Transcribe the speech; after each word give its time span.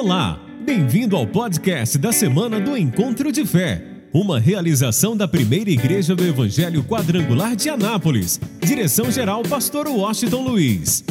Olá, 0.00 0.38
bem-vindo 0.60 1.16
ao 1.16 1.26
podcast 1.26 1.98
da 1.98 2.12
semana 2.12 2.60
do 2.60 2.76
Encontro 2.76 3.32
de 3.32 3.44
Fé, 3.44 3.82
uma 4.14 4.38
realização 4.38 5.16
da 5.16 5.26
primeira 5.26 5.70
igreja 5.70 6.14
do 6.14 6.24
Evangelho 6.24 6.84
Quadrangular 6.84 7.56
de 7.56 7.68
Anápolis. 7.68 8.38
Direção-geral, 8.60 9.42
Pastor 9.42 9.88
Washington 9.88 10.42
Luiz. 10.42 11.04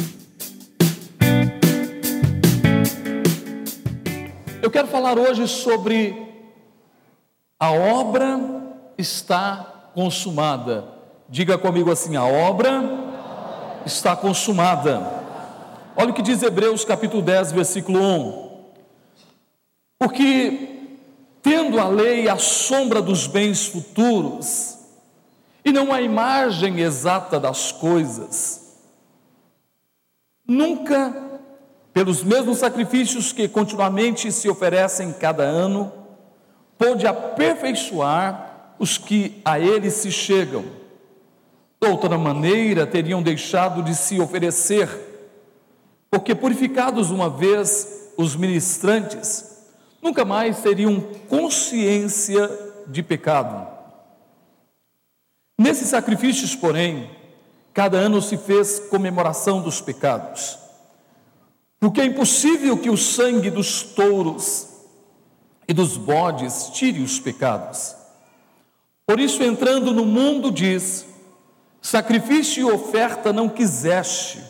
Eu 4.62 4.70
quero 4.70 4.88
falar 4.88 5.18
hoje 5.18 5.46
sobre 5.46 6.16
a 7.60 7.70
obra 7.70 8.40
está 8.96 9.90
consumada. 9.94 10.86
Diga 11.28 11.58
comigo 11.58 11.92
assim: 11.92 12.16
a 12.16 12.24
obra 12.24 12.82
está 13.84 14.16
consumada. 14.16 15.06
Olha 15.94 16.10
o 16.10 16.14
que 16.14 16.22
diz 16.22 16.42
Hebreus 16.42 16.86
capítulo 16.86 17.20
10, 17.20 17.52
versículo 17.52 18.00
1. 18.00 18.47
Porque, 19.98 20.86
tendo 21.42 21.80
a 21.80 21.88
lei 21.88 22.28
a 22.28 22.36
sombra 22.36 23.02
dos 23.02 23.26
bens 23.26 23.66
futuros, 23.66 24.78
e 25.64 25.72
não 25.72 25.92
a 25.92 26.00
imagem 26.00 26.80
exata 26.80 27.40
das 27.40 27.72
coisas, 27.72 28.78
nunca, 30.46 31.14
pelos 31.92 32.22
mesmos 32.22 32.58
sacrifícios 32.58 33.32
que 33.32 33.48
continuamente 33.48 34.30
se 34.30 34.48
oferecem 34.48 35.12
cada 35.12 35.42
ano, 35.42 35.92
pôde 36.78 37.06
aperfeiçoar 37.06 38.74
os 38.78 38.96
que 38.96 39.42
a 39.44 39.58
ele 39.58 39.90
se 39.90 40.12
chegam. 40.12 40.64
De 41.80 41.88
outra 41.88 42.16
maneira, 42.16 42.86
teriam 42.86 43.22
deixado 43.22 43.82
de 43.82 43.94
se 43.94 44.20
oferecer, 44.20 44.88
porque 46.08 46.34
purificados 46.34 47.10
uma 47.10 47.28
vez 47.28 48.12
os 48.16 48.34
ministrantes, 48.34 49.57
nunca 50.02 50.24
mais 50.24 50.60
teriam 50.60 51.00
consciência 51.28 52.48
de 52.86 53.02
pecado. 53.02 53.66
Nesses 55.56 55.88
sacrifícios, 55.88 56.54
porém, 56.54 57.10
cada 57.74 57.98
ano 57.98 58.22
se 58.22 58.36
fez 58.36 58.78
comemoração 58.78 59.60
dos 59.60 59.80
pecados, 59.80 60.58
porque 61.80 62.00
é 62.00 62.04
impossível 62.04 62.76
que 62.76 62.90
o 62.90 62.96
sangue 62.96 63.50
dos 63.50 63.82
touros 63.82 64.68
e 65.66 65.72
dos 65.72 65.96
bodes 65.96 66.70
tire 66.72 67.00
os 67.02 67.20
pecados. 67.20 67.94
Por 69.06 69.20
isso, 69.20 69.42
entrando 69.42 69.92
no 69.92 70.04
mundo, 70.04 70.50
diz: 70.50 71.06
sacrifício 71.82 72.68
e 72.68 72.72
oferta 72.72 73.32
não 73.32 73.48
quiseste, 73.48 74.42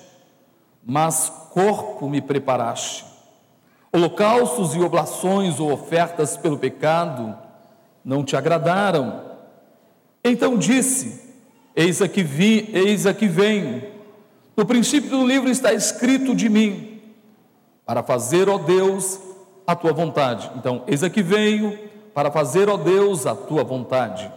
mas 0.85 1.31
corpo 1.51 2.09
me 2.09 2.21
preparaste. 2.21 3.08
Holocaustos 3.99 4.77
e 4.77 4.81
oblações 4.81 5.59
ou 5.59 5.73
ofertas 5.73 6.37
pelo 6.37 6.57
pecado 6.57 7.37
não 8.05 8.23
te 8.23 8.37
agradaram. 8.37 9.23
Então 10.23 10.57
disse: 10.57 11.35
Eis 11.75 12.01
aqui 12.01 12.23
vi, 12.23 12.71
eis 12.73 13.07
aqui 13.07 13.27
venho. 13.27 13.83
No 14.57 14.65
princípio 14.65 15.11
do 15.11 15.27
livro 15.27 15.51
está 15.51 15.73
escrito 15.73 16.33
de 16.33 16.49
mim, 16.49 17.01
para 17.85 18.05
fazer, 18.05 18.49
ó 18.49 18.57
Deus, 18.57 19.19
a 19.67 19.75
tua 19.75 19.93
vontade. 19.93 20.49
Então, 20.57 20.85
eis 20.87 21.03
aqui 21.03 21.21
venho 21.21 21.77
para 22.15 22.31
fazer, 22.31 22.69
ó 22.69 22.77
Deus, 22.77 23.27
a 23.27 23.35
tua 23.35 23.65
vontade. 23.65 24.31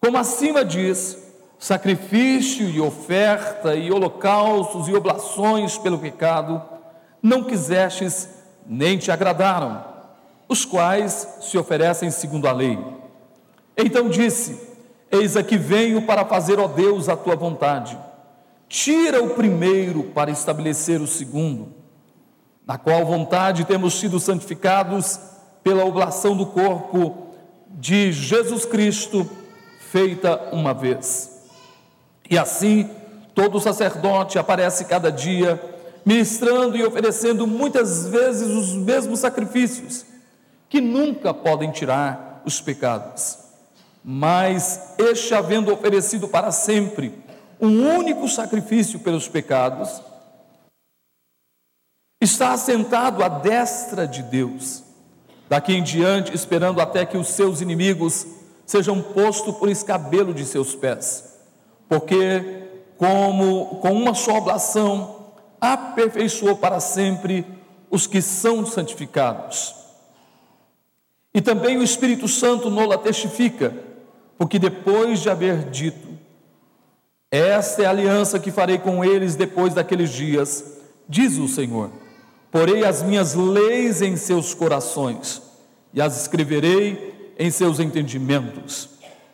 Como 0.00 0.16
acima 0.16 0.64
diz, 0.64 1.18
sacrifício 1.58 2.68
e 2.68 2.80
oferta 2.80 3.74
e 3.74 3.90
holocaustos 3.90 4.86
e 4.86 4.94
oblações 4.94 5.76
pelo 5.76 5.98
pecado 5.98 6.62
não 7.20 7.42
quisestes 7.42 8.33
nem 8.66 8.98
te 8.98 9.10
agradaram, 9.10 9.84
os 10.48 10.64
quais 10.64 11.38
se 11.40 11.58
oferecem 11.58 12.10
segundo 12.10 12.48
a 12.48 12.52
lei. 12.52 12.78
Então 13.76 14.08
disse: 14.08 14.60
Eis 15.10 15.36
aqui 15.36 15.56
venho 15.56 16.02
para 16.02 16.24
fazer, 16.24 16.58
ó 16.58 16.68
Deus, 16.68 17.08
a 17.08 17.16
tua 17.16 17.36
vontade. 17.36 17.98
Tira 18.68 19.22
o 19.22 19.30
primeiro 19.30 20.04
para 20.04 20.30
estabelecer 20.30 21.00
o 21.00 21.06
segundo, 21.06 21.72
na 22.66 22.78
qual 22.78 23.04
vontade 23.04 23.64
temos 23.64 23.94
sido 23.94 24.18
santificados 24.18 25.20
pela 25.62 25.84
oblação 25.84 26.36
do 26.36 26.46
corpo 26.46 27.28
de 27.68 28.12
Jesus 28.12 28.64
Cristo, 28.64 29.28
feita 29.90 30.48
uma 30.52 30.72
vez. 30.72 31.42
E 32.28 32.38
assim, 32.38 32.90
todo 33.34 33.60
sacerdote 33.60 34.38
aparece 34.38 34.84
cada 34.84 35.10
dia 35.10 35.73
ministrando 36.04 36.76
e 36.76 36.84
oferecendo 36.84 37.46
muitas 37.46 38.06
vezes 38.08 38.48
os 38.48 38.74
mesmos 38.74 39.20
sacrifícios, 39.20 40.04
que 40.68 40.80
nunca 40.80 41.32
podem 41.32 41.70
tirar 41.70 42.42
os 42.44 42.60
pecados. 42.60 43.38
Mas 44.04 44.94
este, 44.98 45.34
havendo 45.34 45.72
oferecido 45.72 46.28
para 46.28 46.52
sempre 46.52 47.14
um 47.60 47.96
único 47.96 48.28
sacrifício 48.28 48.98
pelos 48.98 49.28
pecados, 49.28 50.02
está 52.20 52.52
assentado 52.52 53.22
à 53.22 53.28
destra 53.28 54.06
de 54.06 54.22
Deus, 54.22 54.82
daqui 55.48 55.74
em 55.74 55.82
diante, 55.82 56.34
esperando 56.34 56.80
até 56.80 57.06
que 57.06 57.16
os 57.16 57.28
seus 57.28 57.60
inimigos 57.60 58.26
sejam 58.66 59.00
postos 59.00 59.56
por 59.56 59.68
escabelo 59.68 60.34
de 60.34 60.44
seus 60.44 60.74
pés, 60.74 61.38
porque 61.88 62.62
como 62.96 63.76
com 63.80 63.92
uma 63.92 64.14
só 64.14 64.38
oblação 64.38 65.13
aperfeiçoou 65.72 66.56
para 66.56 66.80
sempre 66.80 67.46
os 67.90 68.06
que 68.06 68.20
são 68.20 68.66
santificados. 68.66 69.74
E 71.32 71.40
também 71.40 71.78
o 71.78 71.82
Espírito 71.82 72.28
Santo 72.28 72.70
nola 72.70 72.98
testifica, 72.98 73.74
porque 74.36 74.58
depois 74.58 75.20
de 75.20 75.30
haver 75.30 75.70
dito, 75.70 76.08
esta 77.30 77.82
é 77.82 77.86
a 77.86 77.90
aliança 77.90 78.38
que 78.38 78.52
farei 78.52 78.78
com 78.78 79.04
eles 79.04 79.34
depois 79.34 79.74
daqueles 79.74 80.10
dias, 80.10 80.78
diz 81.08 81.38
o 81.38 81.48
Senhor. 81.48 81.90
Porei 82.50 82.84
as 82.84 83.02
minhas 83.02 83.34
leis 83.34 84.00
em 84.00 84.16
seus 84.16 84.54
corações 84.54 85.42
e 85.92 86.00
as 86.00 86.20
escreverei 86.20 87.34
em 87.36 87.50
seus 87.50 87.80
entendimentos. 87.80 88.90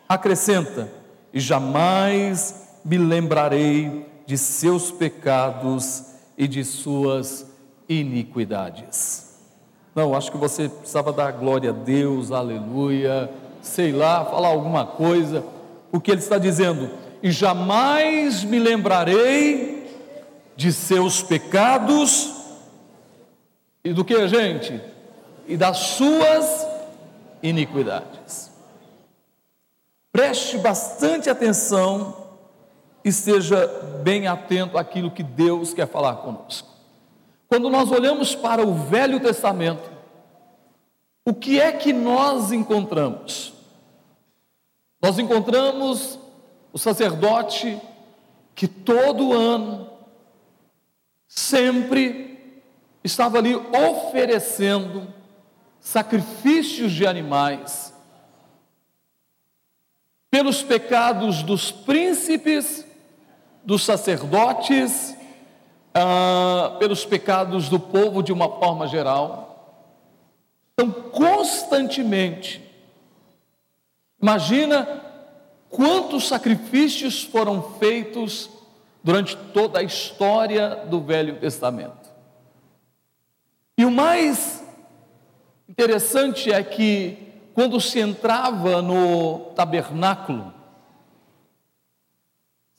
Acrescenta, 0.09 0.91
e 1.33 1.39
jamais 1.39 2.55
me 2.85 2.97
lembrarei 2.97 4.07
de 4.27 4.39
seus 4.39 4.91
pecados 4.91 6.10
e 6.41 6.49
de 6.49 6.65
suas 6.65 7.47
iniquidades. 7.87 9.39
Não, 9.95 10.15
acho 10.15 10.33
que 10.33 10.39
você 10.39 10.71
precisava 10.71 11.13
dar 11.13 11.33
glória 11.33 11.69
a 11.69 11.73
Deus, 11.75 12.33
aleluia, 12.33 13.31
sei 13.61 13.93
lá, 13.93 14.25
falar 14.25 14.49
alguma 14.49 14.87
coisa, 14.87 15.45
porque 15.91 16.11
ele 16.11 16.21
está 16.21 16.39
dizendo: 16.39 16.89
e 17.23 17.31
jamais 17.31 18.43
me 18.43 18.59
lembrarei 18.59 19.95
de 20.57 20.73
seus 20.73 21.23
pecados 21.23 22.33
e 23.85 23.93
do 23.93 24.03
que, 24.03 24.27
gente? 24.27 24.81
E 25.47 25.59
das 25.59 25.77
suas 25.77 26.67
iniquidades. 27.43 28.51
Preste 30.11 30.57
bastante 30.57 31.29
atenção 31.29 32.17
esteja 33.05 33.67
bem 34.03 34.27
atento 34.27 34.77
àquilo 34.77 35.11
que 35.11 35.23
Deus 35.23 35.73
quer 35.73 35.87
falar 35.87 36.17
conosco. 36.17 36.69
Quando 37.49 37.69
nós 37.69 37.91
olhamos 37.91 38.35
para 38.35 38.65
o 38.65 38.75
Velho 38.75 39.19
Testamento, 39.19 39.91
o 41.25 41.35
que 41.35 41.61
é 41.61 41.73
que 41.73 41.93
nós 41.93 42.53
encontramos? 42.53 43.53
Nós 45.03 45.19
encontramos 45.19 46.19
o 46.73 46.79
sacerdote 46.79 47.81
que 48.55 48.69
todo 48.69 49.33
ano, 49.33 49.91
sempre, 51.27 52.53
estava 53.03 53.39
ali 53.39 53.55
oferecendo 53.57 55.13
sacrifícios 55.81 56.93
de 56.93 57.07
animais 57.07 57.95
pelos 60.31 60.63
pecados 60.63 61.43
dos 61.43 61.73
príncipes 61.73 62.87
dos 63.65 63.85
sacerdotes, 63.85 65.17
ah, 65.95 66.77
pelos 66.79 67.05
pecados 67.05 67.69
do 67.69 67.79
povo 67.79 68.23
de 68.23 68.33
uma 68.33 68.49
forma 68.49 68.87
geral. 68.87 69.85
Então, 70.73 70.91
constantemente, 70.91 72.63
imagina 74.21 74.89
quantos 75.69 76.29
sacrifícios 76.29 77.23
foram 77.23 77.63
feitos 77.79 78.49
durante 79.03 79.37
toda 79.37 79.79
a 79.79 79.83
história 79.83 80.77
do 80.87 81.01
Velho 81.01 81.37
Testamento. 81.37 82.11
E 83.77 83.85
o 83.85 83.91
mais 83.91 84.63
interessante 85.69 86.53
é 86.53 86.63
que, 86.63 87.17
quando 87.55 87.81
se 87.81 87.99
entrava 87.99 88.83
no 88.83 89.53
tabernáculo, 89.55 90.53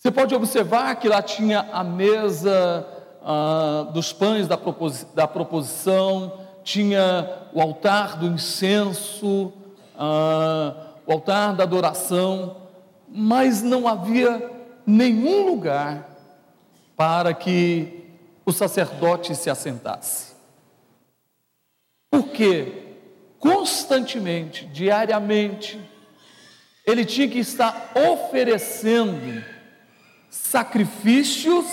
você 0.01 0.09
pode 0.09 0.33
observar 0.33 0.95
que 0.95 1.07
lá 1.07 1.21
tinha 1.21 1.59
a 1.71 1.83
mesa 1.83 2.87
ah, 3.21 3.87
dos 3.93 4.11
pães 4.11 4.47
da, 4.47 4.57
da 5.13 5.27
proposição, 5.27 6.39
tinha 6.63 7.47
o 7.53 7.61
altar 7.61 8.17
do 8.17 8.25
incenso, 8.25 9.53
ah, 9.95 10.95
o 11.05 11.11
altar 11.11 11.55
da 11.55 11.65
adoração, 11.65 12.57
mas 13.07 13.61
não 13.61 13.87
havia 13.87 14.51
nenhum 14.87 15.45
lugar 15.45 16.09
para 16.97 17.31
que 17.35 18.09
o 18.43 18.51
sacerdote 18.51 19.35
se 19.35 19.51
assentasse. 19.51 20.33
Porque 22.09 22.95
constantemente, 23.37 24.65
diariamente, 24.65 25.79
ele 26.87 27.05
tinha 27.05 27.27
que 27.27 27.37
estar 27.37 27.91
oferecendo 27.95 29.60
sacrifícios 30.31 31.65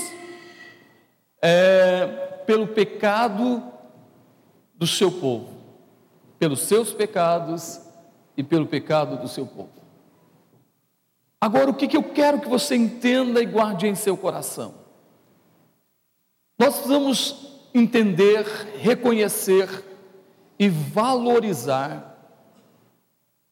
é, 1.41 2.07
pelo 2.45 2.67
pecado 2.67 3.63
do 4.75 4.85
seu 4.85 5.13
povo, 5.13 5.55
pelos 6.41 6.63
seus 6.63 6.93
pecados 6.93 7.81
e 8.37 8.43
pelo 8.43 8.67
pecado 8.67 9.17
do 9.17 9.29
seu 9.29 9.47
povo. 9.47 9.71
Agora, 11.41 11.71
o 11.71 11.75
que, 11.75 11.87
que 11.87 11.97
eu 11.97 12.03
quero 12.03 12.41
que 12.41 12.49
você 12.49 12.75
entenda 12.75 13.41
e 13.41 13.47
guarde 13.47 13.87
em 13.87 13.95
seu 13.95 14.17
coração? 14.17 14.75
Nós 16.59 16.75
precisamos 16.75 17.63
entender, 17.73 18.45
reconhecer 18.77 19.85
e 20.59 20.69
valorizar 20.69 22.09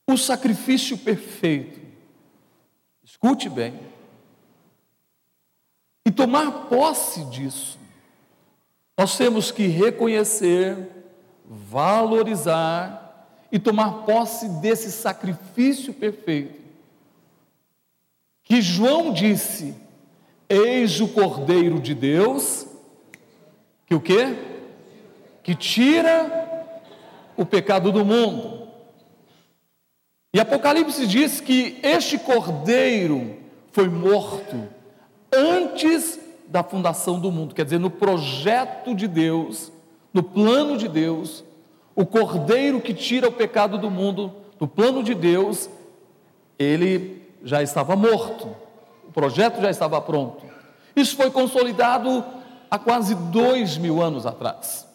o 0.04 0.16
sacrifício 0.16 0.98
perfeito. 0.98 1.80
Escute 3.04 3.48
bem. 3.48 3.85
E 6.06 6.10
tomar 6.12 6.68
posse 6.68 7.24
disso. 7.24 7.76
Nós 8.96 9.18
temos 9.18 9.50
que 9.50 9.66
reconhecer, 9.66 10.88
valorizar 11.44 13.26
e 13.50 13.58
tomar 13.58 14.04
posse 14.04 14.48
desse 14.60 14.92
sacrifício 14.92 15.92
perfeito. 15.92 16.62
Que 18.44 18.62
João 18.62 19.12
disse: 19.12 19.74
Eis 20.48 21.00
o 21.00 21.08
Cordeiro 21.08 21.80
de 21.80 21.92
Deus, 21.92 22.68
que 23.84 23.94
o 23.96 24.00
quê? 24.00 24.36
Que 25.42 25.56
tira 25.56 26.68
o 27.36 27.44
pecado 27.44 27.90
do 27.90 28.04
mundo. 28.04 28.68
E 30.32 30.38
Apocalipse 30.38 31.04
diz 31.04 31.40
que 31.40 31.80
este 31.82 32.16
Cordeiro 32.16 33.38
foi 33.72 33.88
morto 33.88 34.75
antes 35.36 36.18
da 36.48 36.62
fundação 36.62 37.18
do 37.18 37.30
mundo, 37.30 37.54
quer 37.54 37.64
dizer, 37.64 37.78
no 37.78 37.90
projeto 37.90 38.94
de 38.94 39.06
Deus, 39.06 39.70
no 40.12 40.22
plano 40.22 40.76
de 40.76 40.88
Deus, 40.88 41.44
o 41.94 42.06
cordeiro 42.06 42.80
que 42.80 42.94
tira 42.94 43.28
o 43.28 43.32
pecado 43.32 43.78
do 43.78 43.90
mundo, 43.90 44.32
do 44.58 44.66
plano 44.66 45.02
de 45.02 45.14
Deus, 45.14 45.68
ele 46.58 47.22
já 47.44 47.62
estava 47.62 47.94
morto, 47.96 48.54
o 49.08 49.12
projeto 49.12 49.60
já 49.60 49.70
estava 49.70 50.00
pronto. 50.00 50.44
Isso 50.94 51.16
foi 51.16 51.30
consolidado 51.30 52.24
há 52.70 52.78
quase 52.78 53.14
dois 53.14 53.76
mil 53.76 54.02
anos 54.02 54.24
atrás. 54.24 54.86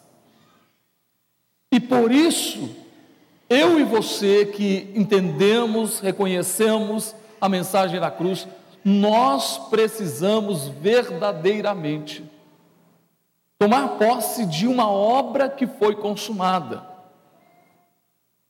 E 1.70 1.80
por 1.80 2.12
isso, 2.12 2.68
eu 3.48 3.78
e 3.78 3.84
você 3.84 4.46
que 4.46 4.92
entendemos, 4.94 6.00
reconhecemos 6.00 7.14
a 7.40 7.48
mensagem 7.48 7.98
da 7.98 8.10
cruz, 8.10 8.46
nós 8.84 9.58
precisamos 9.70 10.68
verdadeiramente 10.68 12.28
tomar 13.58 13.90
posse 13.90 14.44
de 14.46 14.66
uma 14.66 14.90
obra 14.90 15.48
que 15.48 15.66
foi 15.66 15.94
consumada. 15.94 16.84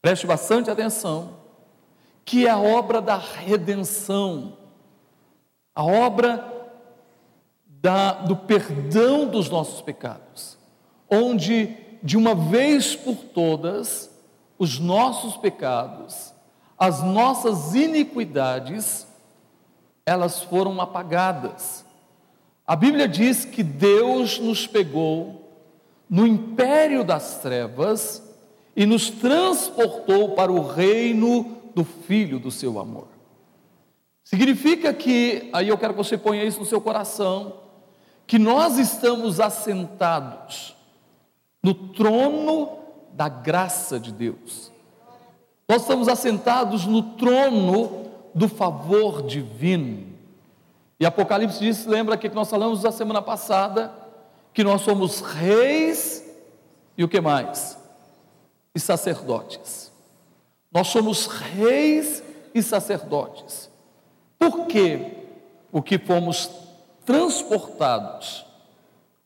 Preste 0.00 0.26
bastante 0.26 0.70
atenção, 0.70 1.36
que 2.24 2.46
é 2.46 2.50
a 2.50 2.58
obra 2.58 3.00
da 3.00 3.16
redenção, 3.16 4.56
a 5.74 5.84
obra 5.84 6.50
da, 7.66 8.12
do 8.12 8.34
perdão 8.36 9.26
dos 9.26 9.50
nossos 9.50 9.82
pecados, 9.82 10.56
onde 11.10 11.76
de 12.02 12.16
uma 12.16 12.34
vez 12.34 12.96
por 12.96 13.16
todas 13.16 14.10
os 14.58 14.78
nossos 14.78 15.36
pecados, 15.36 16.32
as 16.78 17.02
nossas 17.02 17.74
iniquidades, 17.74 19.06
elas 20.04 20.42
foram 20.42 20.80
apagadas. 20.80 21.84
A 22.66 22.76
Bíblia 22.76 23.08
diz 23.08 23.44
que 23.44 23.62
Deus 23.62 24.38
nos 24.38 24.66
pegou 24.66 25.50
no 26.08 26.26
império 26.26 27.04
das 27.04 27.38
trevas 27.38 28.22
e 28.74 28.86
nos 28.86 29.10
transportou 29.10 30.30
para 30.30 30.52
o 30.52 30.66
reino 30.66 31.58
do 31.74 31.84
Filho 31.84 32.38
do 32.38 32.50
seu 32.50 32.78
amor. 32.78 33.08
Significa 34.24 34.94
que, 34.94 35.50
aí 35.52 35.68
eu 35.68 35.78
quero 35.78 35.94
que 35.94 36.02
você 36.02 36.16
ponha 36.16 36.44
isso 36.44 36.60
no 36.60 36.66
seu 36.66 36.80
coração, 36.80 37.60
que 38.26 38.38
nós 38.38 38.78
estamos 38.78 39.40
assentados 39.40 40.76
no 41.62 41.74
trono 41.74 42.78
da 43.12 43.28
graça 43.28 44.00
de 44.00 44.12
Deus. 44.12 44.72
Nós 45.68 45.82
estamos 45.82 46.08
assentados 46.08 46.86
no 46.86 47.02
trono 47.14 48.01
do 48.34 48.48
favor 48.48 49.22
divino. 49.22 50.06
E 50.98 51.06
Apocalipse 51.06 51.58
diz, 51.58 51.86
lembra 51.86 52.16
que 52.16 52.28
nós 52.28 52.48
falamos 52.48 52.82
da 52.82 52.92
semana 52.92 53.20
passada, 53.20 53.92
que 54.54 54.62
nós 54.62 54.82
somos 54.82 55.20
reis 55.20 56.24
e 56.96 57.02
o 57.02 57.08
que 57.08 57.20
mais? 57.20 57.82
e 58.74 58.80
sacerdotes. 58.80 59.92
Nós 60.72 60.88
somos 60.88 61.26
reis 61.26 62.22
e 62.54 62.62
sacerdotes. 62.62 63.70
Por 64.38 64.66
quê? 64.66 65.12
Porque 65.70 65.98
fomos 65.98 66.50
transportados 67.04 68.46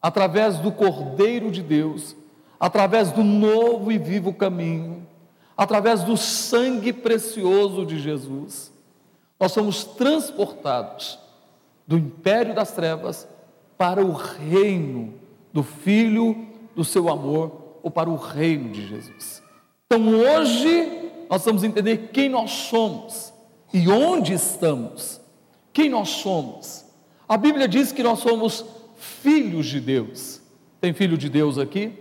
através 0.02 0.58
do 0.58 0.72
Cordeiro 0.72 1.50
de 1.50 1.62
Deus, 1.62 2.16
através 2.58 3.12
do 3.12 3.22
novo 3.22 3.90
e 3.90 3.98
vivo 3.98 4.32
caminho, 4.32 5.06
através 5.56 6.02
do 6.02 6.16
sangue 6.16 6.92
precioso 6.92 7.84
de 7.84 7.98
Jesus. 7.98 8.72
Nós 9.38 9.52
somos 9.52 9.84
transportados 9.84 11.18
do 11.86 11.96
império 11.96 12.54
das 12.54 12.72
trevas 12.72 13.28
para 13.76 14.04
o 14.04 14.12
reino 14.12 15.14
do 15.52 15.62
Filho 15.62 16.46
do 16.74 16.84
seu 16.84 17.08
amor 17.08 17.78
ou 17.82 17.90
para 17.90 18.10
o 18.10 18.16
reino 18.16 18.70
de 18.70 18.86
Jesus. 18.86 19.42
Então 19.86 20.08
hoje 20.08 21.10
nós 21.28 21.44
vamos 21.44 21.64
entender 21.64 22.10
quem 22.12 22.28
nós 22.28 22.50
somos 22.50 23.32
e 23.72 23.88
onde 23.88 24.32
estamos. 24.32 25.20
Quem 25.72 25.88
nós 25.88 26.08
somos? 26.08 26.84
A 27.28 27.36
Bíblia 27.36 27.68
diz 27.68 27.92
que 27.92 28.02
nós 28.02 28.20
somos 28.20 28.64
filhos 28.96 29.66
de 29.66 29.80
Deus. 29.80 30.40
Tem 30.80 30.92
filho 30.92 31.18
de 31.18 31.28
Deus 31.28 31.58
aqui? 31.58 31.92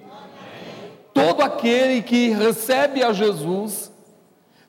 Todo 1.13 1.41
aquele 1.41 2.01
que 2.01 2.29
recebe 2.29 3.03
a 3.03 3.13
Jesus 3.13 3.91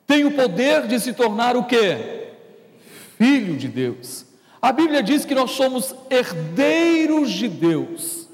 tem 0.05 0.23
o 0.23 0.31
poder 0.31 0.87
de 0.87 0.99
se 0.99 1.13
tornar 1.13 1.57
o 1.57 1.65
que? 1.65 2.16
Filho 3.17 3.57
de 3.57 3.67
Deus. 3.67 4.25
A 4.61 4.71
Bíblia 4.71 5.01
diz 5.01 5.25
que 5.25 5.33
nós 5.33 5.51
somos 5.51 5.93
herdeiros 6.09 7.31
de 7.31 7.47
Deus. 7.47 8.27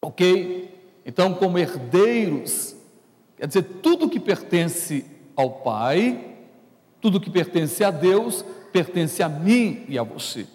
Ok? 0.00 0.70
Então, 1.06 1.34
como 1.34 1.58
herdeiros, 1.58 2.76
quer 3.36 3.46
dizer, 3.46 3.62
tudo 3.82 4.08
que 4.08 4.20
pertence 4.20 5.04
ao 5.34 5.50
Pai, 5.50 6.36
tudo 7.00 7.20
que 7.20 7.30
pertence 7.30 7.82
a 7.82 7.90
Deus, 7.90 8.44
pertence 8.72 9.22
a 9.22 9.28
mim 9.28 9.84
e 9.88 9.98
a 9.98 10.02
você. 10.02 10.46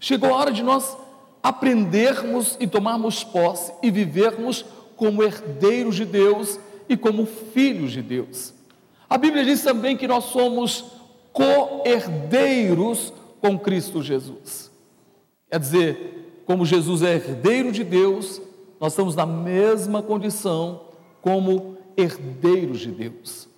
Chegou 0.00 0.30
a 0.30 0.36
hora 0.36 0.52
de 0.52 0.62
nós 0.62 0.96
aprendermos 1.42 2.56
e 2.58 2.66
tomarmos 2.66 3.22
posse 3.22 3.72
e 3.82 3.90
vivermos 3.90 4.64
como 4.96 5.22
herdeiros 5.22 5.94
de 5.94 6.04
Deus 6.04 6.58
e 6.88 6.96
como 6.96 7.24
filhos 7.24 7.92
de 7.92 8.02
Deus. 8.02 8.52
A 9.08 9.16
Bíblia 9.16 9.44
diz 9.44 9.62
também 9.62 9.96
que 9.96 10.08
nós 10.08 10.24
somos 10.24 10.97
co-herdeiros 11.38 13.12
com 13.40 13.56
Cristo 13.56 14.02
Jesus. 14.02 14.72
Quer 15.48 15.60
dizer, 15.60 16.42
como 16.44 16.66
Jesus 16.66 17.02
é 17.02 17.14
herdeiro 17.14 17.70
de 17.70 17.84
Deus, 17.84 18.42
nós 18.80 18.92
estamos 18.92 19.14
na 19.14 19.24
mesma 19.24 20.02
condição 20.02 20.88
como 21.22 21.78
herdeiros 21.96 22.80
de 22.80 22.90
Deus. 22.90 23.48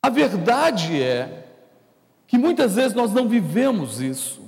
A 0.00 0.08
verdade 0.08 1.02
é 1.02 1.48
que 2.28 2.38
muitas 2.38 2.76
vezes 2.76 2.94
nós 2.94 3.12
não 3.12 3.28
vivemos 3.28 4.00
isso, 4.00 4.40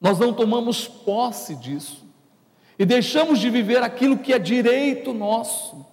nós 0.00 0.18
não 0.18 0.34
tomamos 0.34 0.88
posse 0.88 1.54
disso 1.54 2.04
e 2.76 2.84
deixamos 2.84 3.38
de 3.38 3.48
viver 3.48 3.84
aquilo 3.84 4.18
que 4.18 4.32
é 4.32 4.38
direito 4.38 5.14
nosso. 5.14 5.86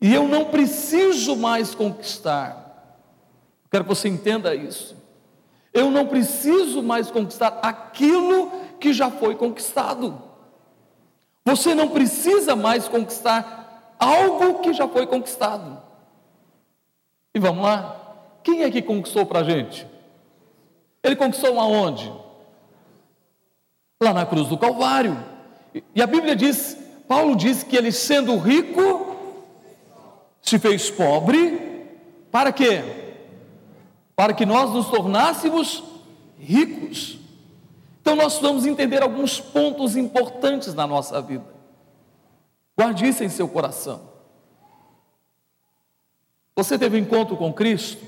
E 0.00 0.14
eu 0.14 0.28
não 0.28 0.44
preciso 0.44 1.34
mais 1.34 1.74
conquistar. 1.74 2.63
Quero 3.74 3.82
que 3.82 3.90
você 3.90 4.06
entenda 4.06 4.54
isso. 4.54 4.96
Eu 5.72 5.90
não 5.90 6.06
preciso 6.06 6.80
mais 6.80 7.10
conquistar 7.10 7.58
aquilo 7.60 8.48
que 8.78 8.92
já 8.92 9.10
foi 9.10 9.34
conquistado. 9.34 10.22
Você 11.44 11.74
não 11.74 11.88
precisa 11.88 12.54
mais 12.54 12.86
conquistar 12.86 13.96
algo 13.98 14.60
que 14.60 14.72
já 14.72 14.86
foi 14.86 15.08
conquistado. 15.08 15.82
E 17.34 17.40
vamos 17.40 17.64
lá? 17.64 18.14
Quem 18.44 18.62
é 18.62 18.70
que 18.70 18.80
conquistou 18.80 19.26
para 19.26 19.40
a 19.40 19.42
gente? 19.42 19.84
Ele 21.02 21.16
conquistou 21.16 21.58
aonde? 21.58 22.12
Lá 24.00 24.14
na 24.14 24.24
cruz 24.24 24.46
do 24.46 24.56
Calvário. 24.56 25.18
E 25.92 26.00
a 26.00 26.06
Bíblia 26.06 26.36
diz, 26.36 26.78
Paulo 27.08 27.34
diz 27.34 27.64
que 27.64 27.74
ele 27.74 27.90
sendo 27.90 28.36
rico, 28.36 29.16
se 30.40 30.60
fez 30.60 30.92
pobre, 30.92 31.88
para 32.30 32.52
quê? 32.52 33.02
Para 34.16 34.32
que 34.32 34.46
nós 34.46 34.70
nos 34.70 34.88
tornássemos 34.88 35.82
ricos. 36.38 37.18
Então 38.00 38.14
nós 38.14 38.38
vamos 38.38 38.66
entender 38.66 39.02
alguns 39.02 39.40
pontos 39.40 39.96
importantes 39.96 40.74
na 40.74 40.86
nossa 40.86 41.20
vida. 41.20 41.44
Guarde 42.76 43.06
isso 43.06 43.24
em 43.24 43.28
seu 43.28 43.48
coração. 43.48 44.14
Você 46.56 46.78
teve 46.78 46.96
um 46.96 47.00
encontro 47.00 47.36
com 47.36 47.52
Cristo? 47.52 48.04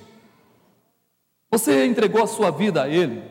Você 1.51 1.87
entregou 1.87 2.23
a 2.23 2.27
sua 2.27 2.51
vida 2.51 2.83
a 2.83 2.89
Ele? 2.89 3.23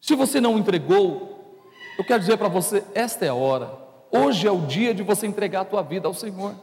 Se 0.00 0.14
você 0.14 0.40
não 0.40 0.58
entregou, 0.58 1.60
eu 1.98 2.04
quero 2.04 2.20
dizer 2.20 2.36
para 2.36 2.48
você: 2.48 2.84
esta 2.94 3.24
é 3.24 3.28
a 3.28 3.34
hora. 3.34 3.70
Hoje 4.10 4.46
é 4.46 4.50
o 4.50 4.66
dia 4.66 4.94
de 4.94 5.02
você 5.02 5.26
entregar 5.26 5.62
a 5.62 5.64
tua 5.64 5.82
vida 5.82 6.06
ao 6.06 6.14
Senhor. 6.14 6.54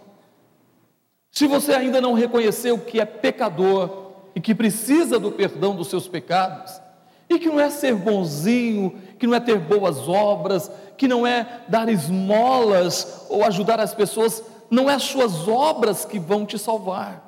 Se 1.30 1.48
você 1.48 1.74
ainda 1.74 2.00
não 2.00 2.14
reconheceu 2.14 2.80
que 2.80 3.00
é 3.00 3.06
pecador 3.06 4.03
e 4.36 4.42
que 4.42 4.56
precisa 4.56 5.20
do 5.20 5.32
perdão 5.32 5.76
dos 5.76 5.88
seus 5.88 6.08
pecados, 6.08 6.82
e 7.30 7.40
que 7.40 7.48
não 7.48 7.60
é 7.60 7.70
ser 7.70 7.96
bonzinho, 7.96 9.00
que 9.18 9.26
não 9.26 9.36
é 9.36 9.40
ter 9.40 9.60
boas 9.60 10.08
obras, 10.08 10.70
que 10.98 11.08
não 11.08 11.26
é 11.26 11.64
dar 11.68 11.90
esmolas 11.90 13.26
ou 13.30 13.44
ajudar 13.44 13.80
as 13.80 13.94
pessoas, 13.94 14.44
não 14.70 14.90
é 14.90 14.96
as 14.96 15.04
suas 15.04 15.48
obras 15.48 16.06
que 16.06 16.20
vão 16.20 16.46
te 16.46 16.58
salvar. 16.58 17.22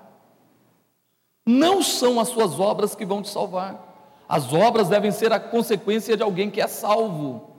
Não 1.45 1.81
são 1.81 2.19
as 2.19 2.29
suas 2.29 2.59
obras 2.59 2.95
que 2.95 3.05
vão 3.05 3.21
te 3.21 3.29
salvar. 3.29 3.83
As 4.27 4.51
obras 4.51 4.89
devem 4.89 5.12
ser 5.12 5.31
a 5.31 5.39
consequência 5.39 6.17
de 6.17 6.24
alguém 6.24 6.50
que 6.50 6.59
é 6.59 6.67
salvo. 6.67 7.51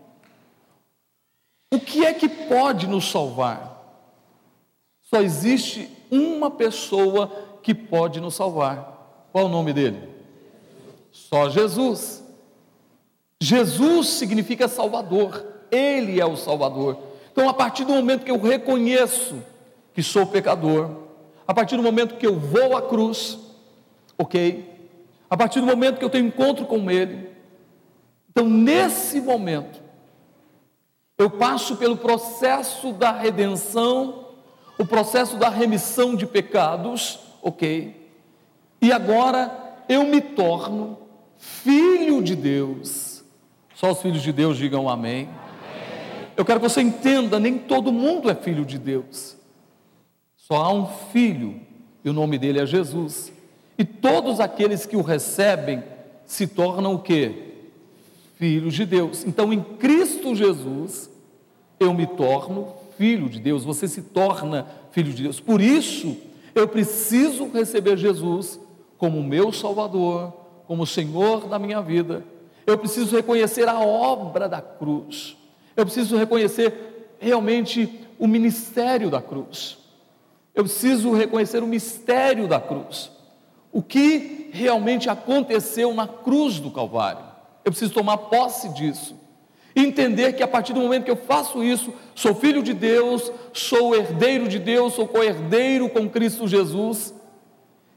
O 1.73 1.79
que 1.79 2.05
é 2.05 2.13
que 2.13 2.29
pode 2.29 2.87
nos 2.87 3.11
salvar? 3.11 3.77
Só 5.03 5.21
existe 5.21 5.89
uma 6.11 6.51
pessoa 6.51 7.31
que 7.63 7.75
pode 7.75 8.21
nos 8.21 8.35
salvar. 8.35 8.96
Qual 9.37 9.45
o 9.45 9.51
nome 9.51 9.75
dele? 9.75 10.01
Só 11.13 11.51
Jesus. 11.51 12.25
Jesus 13.39 14.09
significa 14.09 14.67
Salvador, 14.67 15.45
Ele 15.71 16.19
é 16.19 16.25
o 16.25 16.39
Salvador. 16.39 16.97
Então, 17.33 17.47
a 17.47 17.53
partir 17.53 17.85
do 17.85 17.93
momento 17.93 18.25
que 18.25 18.31
eu 18.31 18.41
reconheço 18.41 19.45
que 19.93 20.03
sou 20.03 20.25
pecador, 20.25 20.89
a 21.47 21.53
partir 21.53 21.77
do 21.77 21.83
momento 21.83 22.17
que 22.17 22.27
eu 22.27 22.39
vou 22.39 22.79
à 22.79 22.81
cruz, 22.81 23.39
ok? 24.17 24.75
A 25.29 25.37
partir 25.37 25.61
do 25.61 25.67
momento 25.67 25.99
que 25.99 26.05
eu 26.07 26.09
tenho 26.09 26.29
encontro 26.29 26.65
com 26.65 26.91
Ele, 26.91 27.29
então 28.31 28.49
nesse 28.49 29.21
momento, 29.21 29.83
eu 31.19 31.29
passo 31.29 31.77
pelo 31.77 31.99
processo 31.99 32.91
da 32.91 33.13
redenção, 33.13 34.29
o 34.79 34.87
processo 34.87 35.37
da 35.37 35.51
remissão 35.51 36.17
de 36.17 36.25
pecados, 36.25 37.19
ok? 37.43 38.06
E 38.81 38.93
agora 38.93 39.85
eu 39.89 40.05
me 40.05 40.21
torno 40.21 40.99
filho 41.39 42.23
de 42.23 42.35
Deus 42.35 43.17
só 43.77 43.93
os 43.93 44.01
filhos 44.01 44.23
de 44.23 44.33
Deus 44.33 44.57
digam 44.57 44.89
amém. 44.89 45.29
amém. 45.29 46.29
Eu 46.35 46.47
quero 46.47 46.59
que 46.59 46.69
você 46.69 46.81
entenda: 46.81 47.39
nem 47.39 47.59
todo 47.59 47.93
mundo 47.93 48.31
é 48.31 48.35
filho 48.35 48.65
de 48.65 48.79
Deus. 48.79 49.37
Só 50.35 50.57
há 50.57 50.73
um 50.73 50.87
filho, 51.13 51.61
e 52.03 52.09
o 52.09 52.13
nome 52.15 52.39
dele 52.39 52.59
é 52.59 52.65
Jesus. 52.65 53.31
E 53.77 53.85
todos 53.85 54.41
aqueles 54.41 54.87
que 54.87 54.97
o 54.97 55.03
recebem 55.03 55.85
se 56.25 56.47
tornam 56.47 56.95
o 56.95 57.01
que? 57.01 57.53
Filhos 58.37 58.73
de 58.73 58.87
Deus. 58.87 59.27
Então, 59.27 59.53
em 59.53 59.63
Cristo 59.63 60.35
Jesus, 60.35 61.11
eu 61.79 61.93
me 61.93 62.07
torno 62.07 62.73
filho 62.97 63.29
de 63.29 63.39
Deus. 63.39 63.63
Você 63.63 63.87
se 63.87 64.01
torna 64.01 64.67
filho 64.91 65.13
de 65.13 65.25
Deus. 65.25 65.39
Por 65.39 65.61
isso, 65.61 66.17
eu 66.55 66.67
preciso 66.67 67.51
receber 67.51 67.99
Jesus 67.99 68.59
como 68.99 69.23
meu 69.23 69.53
Salvador, 69.53 70.33
como 70.67 70.87
Senhor 70.87 71.47
da 71.47 71.59
minha 71.59 71.81
vida. 71.81 72.25
Eu 72.67 72.77
preciso 72.77 73.15
reconhecer 73.15 73.69
a 73.69 73.81
obra 73.81 74.49
da 74.49 74.61
cruz, 74.61 75.37
eu 75.77 75.85
preciso 75.85 76.17
reconhecer 76.17 77.15
realmente 77.19 78.01
o 78.19 78.27
ministério 78.27 79.09
da 79.09 79.23
cruz, 79.23 79.79
eu 80.55 80.65
preciso 80.65 81.13
reconhecer 81.13 81.63
o 81.63 81.67
mistério 81.67 82.49
da 82.49 82.61
cruz, 82.61 83.11
o 83.71 83.83
que 83.83 84.51
realmente 84.53 85.09
aconteceu 85.09 85.95
na 85.95 86.09
cruz 86.09 86.59
do 86.59 86.71
Calvário. 86.71 87.25
Eu 87.65 87.71
preciso 87.71 87.93
tomar 87.93 88.17
posse 88.17 88.69
disso, 88.71 89.15
entender 89.75 90.33
que 90.33 90.43
a 90.43 90.49
partir 90.49 90.73
do 90.73 90.81
momento 90.81 91.05
que 91.05 91.11
eu 91.11 91.17
faço 91.17 91.63
isso, 91.63 91.93
sou 92.15 92.35
filho 92.35 92.63
de 92.63 92.73
Deus, 92.73 93.31
sou 93.53 93.95
herdeiro 93.95 94.49
de 94.49 94.59
Deus, 94.59 94.95
sou 94.95 95.07
co-herdeiro 95.07 95.89
com 95.89 96.09
Cristo 96.09 96.49
Jesus 96.49 97.15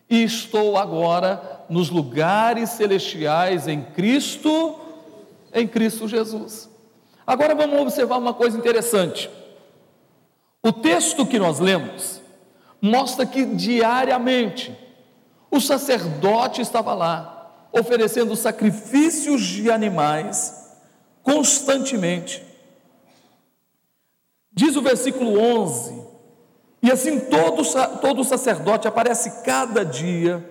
e 0.10 0.24
estou 0.24 0.78
agora 0.78 1.66
nos 1.70 1.90
lugares 1.90 2.72
celestiais 2.72 3.68
em 3.68 3.82
Cristo, 3.82 4.76
em 5.54 5.68
Cristo 5.68 6.08
Jesus. 6.08 6.70
Agora 7.26 7.54
vamos 7.54 7.80
observar 7.80 8.18
uma 8.18 8.34
coisa 8.34 8.58
interessante. 8.58 9.30
O 10.64 10.72
texto 10.74 11.26
que 11.26 11.38
nós 11.38 11.60
lemos 11.60 12.20
mostra 12.82 13.26
que 13.26 13.46
diariamente 13.46 14.76
o 15.52 15.62
sacerdote 15.62 16.62
estava 16.62 16.94
lá 16.94 17.68
oferecendo 17.72 18.36
sacrifícios 18.36 19.42
de 19.42 19.70
animais 19.70 20.76
constantemente. 21.22 22.44
Diz 24.52 24.76
o 24.76 24.82
versículo 24.82 25.40
11: 25.40 26.09
E 26.82 26.92
assim 26.92 27.20
todo, 27.20 27.64
todo 28.00 28.24
sacerdote 28.24 28.88
aparece 28.88 29.44
cada 29.44 29.84
dia 29.84 30.44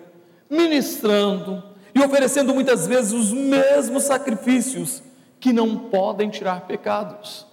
ministrando 0.51 1.63
e 1.95 2.01
oferecendo 2.01 2.55
muitas 2.55 2.87
vezes 2.87 3.13
os 3.13 3.33
mesmos 3.33 4.05
sacrifícios 4.05 5.03
que 5.41 5.53
não 5.53 5.77
podem 5.77 6.29
tirar 6.29 6.63
pecados, 6.63 7.47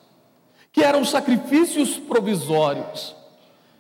que 0.72 0.84
eram 0.84 1.06
sacrifícios 1.06 1.98
provisórios, 1.98 3.16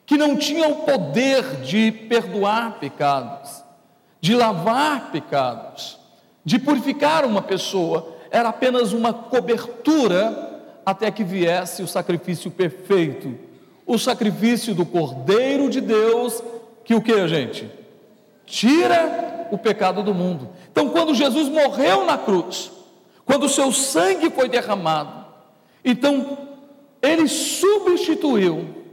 que 0.05 0.17
não 0.17 0.35
tinham 0.35 0.71
o 0.71 0.75
poder 0.83 1.61
de 1.61 1.91
perdoar 1.91 2.79
pecados, 2.79 3.63
de 4.21 4.35
lavar 4.35 5.11
pecados, 5.11 5.99
de 6.43 6.59
purificar 6.59 7.25
uma 7.25 7.41
pessoa, 7.41 8.15
era 8.29 8.49
apenas 8.49 8.93
uma 8.93 9.11
cobertura 9.11 10.61
até 10.85 11.09
que 11.09 11.23
viesse 11.23 11.81
o 11.81 11.87
sacrifício 11.87 12.51
perfeito, 12.51 13.35
o 13.85 13.97
sacrifício 13.97 14.73
do 14.73 14.85
Cordeiro 14.85 15.69
de 15.69 15.81
Deus, 15.81 16.41
que 16.83 16.95
o 16.95 17.01
que, 17.01 17.27
gente? 17.27 17.69
tira 18.45 19.47
o 19.51 19.57
pecado 19.57 20.03
do 20.03 20.13
mundo. 20.13 20.49
Então, 20.71 20.89
quando 20.89 21.13
Jesus 21.13 21.49
morreu 21.49 22.05
na 22.05 22.17
cruz, 22.17 22.71
quando 23.25 23.45
o 23.45 23.49
seu 23.49 23.71
sangue 23.71 24.29
foi 24.29 24.47
derramado, 24.47 25.25
então 25.83 26.37
ele 27.01 27.27
substituiu 27.27 28.83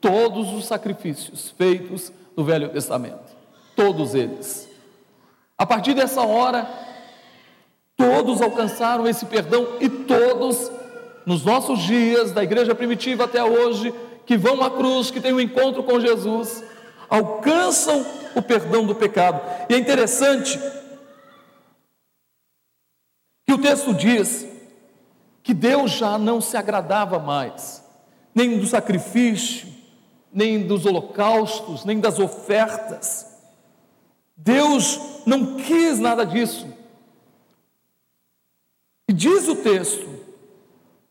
todos 0.00 0.52
os 0.52 0.66
sacrifícios 0.66 1.50
feitos 1.56 2.12
no 2.36 2.44
Velho 2.44 2.68
Testamento, 2.68 3.34
todos 3.74 4.14
eles. 4.14 4.68
A 5.56 5.64
partir 5.64 5.94
dessa 5.94 6.22
hora, 6.22 6.68
todos 7.96 8.42
alcançaram 8.42 9.06
esse 9.06 9.24
perdão 9.26 9.66
e 9.80 9.88
todos, 9.88 10.70
nos 11.24 11.44
nossos 11.44 11.80
dias, 11.80 12.30
da 12.32 12.44
igreja 12.44 12.74
primitiva 12.74 13.24
até 13.24 13.42
hoje, 13.42 13.92
que 14.26 14.36
vão 14.36 14.62
à 14.62 14.70
cruz, 14.70 15.10
que 15.10 15.20
têm 15.20 15.32
um 15.32 15.40
encontro 15.40 15.84
com 15.84 16.00
Jesus, 16.00 16.62
alcançam 17.08 18.04
o 18.34 18.42
perdão 18.42 18.84
do 18.84 18.94
pecado. 18.94 19.40
E 19.70 19.74
é 19.74 19.78
interessante 19.78 20.58
que 23.46 23.52
o 23.54 23.58
texto 23.58 23.94
diz 23.94 24.46
que 25.42 25.54
Deus 25.54 25.92
já 25.92 26.18
não 26.18 26.40
se 26.40 26.56
agradava 26.56 27.20
mais, 27.20 27.84
nem 28.34 28.58
do 28.58 28.66
sacrifício, 28.66 29.68
nem 30.32 30.66
dos 30.66 30.84
holocaustos, 30.84 31.84
nem 31.84 32.00
das 32.00 32.18
ofertas. 32.18 33.32
Deus 34.36 35.00
não 35.24 35.56
quis 35.56 36.00
nada 36.00 36.26
disso. 36.26 36.66
E 39.08 39.12
diz 39.12 39.46
o 39.46 39.54
texto 39.54 40.08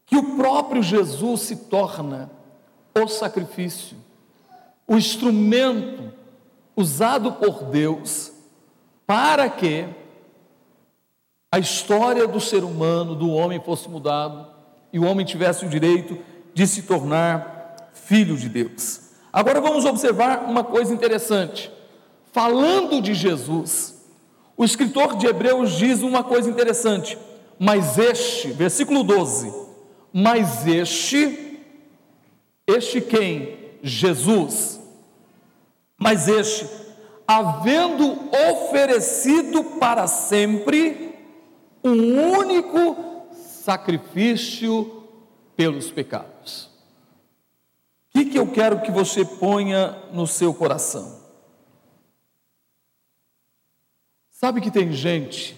que 0.05 0.17
o 0.17 0.35
próprio 0.35 0.83
Jesus 0.83 1.41
se 1.41 1.55
torna 1.55 2.29
o 3.03 3.07
sacrifício, 3.09 3.97
o 4.87 4.95
instrumento 4.95 6.13
usado 6.77 7.33
por 7.33 7.63
Deus 7.65 8.31
para 9.05 9.49
que 9.49 9.85
a 11.51 11.59
história 11.59 12.27
do 12.27 12.39
ser 12.39 12.63
humano, 12.63 13.15
do 13.15 13.29
homem, 13.29 13.61
fosse 13.61 13.89
mudado 13.89 14.47
e 14.93 14.99
o 14.99 15.05
homem 15.05 15.25
tivesse 15.25 15.65
o 15.65 15.69
direito 15.69 16.17
de 16.53 16.65
se 16.65 16.83
tornar 16.83 17.91
filho 17.93 18.37
de 18.37 18.47
Deus. 18.47 19.01
Agora 19.31 19.59
vamos 19.59 19.83
observar 19.83 20.45
uma 20.45 20.63
coisa 20.63 20.93
interessante. 20.93 21.69
Falando 22.31 23.01
de 23.01 23.13
Jesus, 23.13 23.95
o 24.55 24.63
escritor 24.63 25.17
de 25.17 25.27
Hebreus 25.27 25.73
diz 25.73 26.01
uma 26.01 26.23
coisa 26.23 26.49
interessante. 26.49 27.17
Mas 27.59 27.97
este, 27.97 28.49
versículo 28.51 29.03
12, 29.03 29.53
mas 30.13 30.65
este, 30.67 31.44
este 32.67 33.01
quem? 33.01 33.77
Jesus. 33.81 34.79
Mas 35.97 36.27
este, 36.27 36.67
havendo 37.27 38.29
oferecido 38.51 39.63
para 39.79 40.07
sempre 40.07 41.15
um 41.83 42.31
único 42.37 43.27
sacrifício 43.31 45.03
pelos 45.55 45.91
pecados. 45.91 46.69
O 48.09 48.19
que, 48.19 48.25
que 48.25 48.39
eu 48.39 48.51
quero 48.51 48.81
que 48.81 48.91
você 48.91 49.23
ponha 49.25 49.95
no 50.11 50.25
seu 50.25 50.53
coração? 50.53 51.23
Sabe 54.31 54.61
que 54.61 54.71
tem 54.71 54.91
gente 54.91 55.55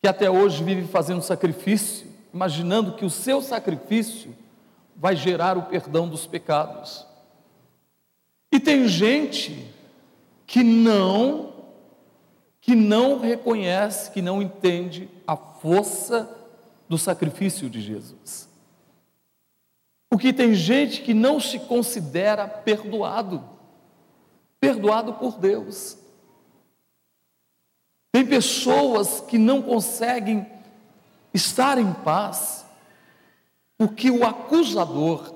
que 0.00 0.08
até 0.08 0.30
hoje 0.30 0.62
vive 0.62 0.86
fazendo 0.88 1.22
sacrifício, 1.22 2.06
imaginando 2.32 2.94
que 2.94 3.04
o 3.04 3.10
seu 3.10 3.40
sacrifício 3.40 4.34
vai 4.96 5.16
gerar 5.16 5.58
o 5.58 5.62
perdão 5.62 6.08
dos 6.08 6.26
pecados. 6.26 7.06
E 8.50 8.60
tem 8.60 8.86
gente 8.86 9.66
que 10.46 10.62
não 10.62 11.52
que 12.62 12.76
não 12.76 13.18
reconhece, 13.18 14.12
que 14.12 14.22
não 14.22 14.40
entende 14.40 15.10
a 15.26 15.36
força 15.36 16.30
do 16.88 16.96
sacrifício 16.96 17.68
de 17.68 17.80
Jesus. 17.80 18.48
Porque 20.08 20.32
tem 20.32 20.54
gente 20.54 21.02
que 21.02 21.12
não 21.12 21.40
se 21.40 21.58
considera 21.58 22.46
perdoado, 22.46 23.42
perdoado 24.60 25.14
por 25.14 25.38
Deus. 25.38 25.98
Tem 28.12 28.24
pessoas 28.24 29.20
que 29.20 29.38
não 29.38 29.60
conseguem 29.60 30.46
estar 31.34 31.78
em 31.78 31.92
paz, 31.92 32.61
porque 33.82 34.12
o 34.12 34.24
acusador, 34.24 35.34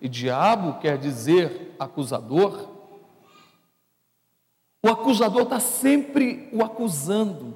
e 0.00 0.08
diabo 0.08 0.80
quer 0.80 0.96
dizer 0.96 1.76
acusador, 1.78 2.70
o 4.82 4.88
acusador 4.88 5.42
está 5.42 5.60
sempre 5.60 6.48
o 6.54 6.64
acusando. 6.64 7.54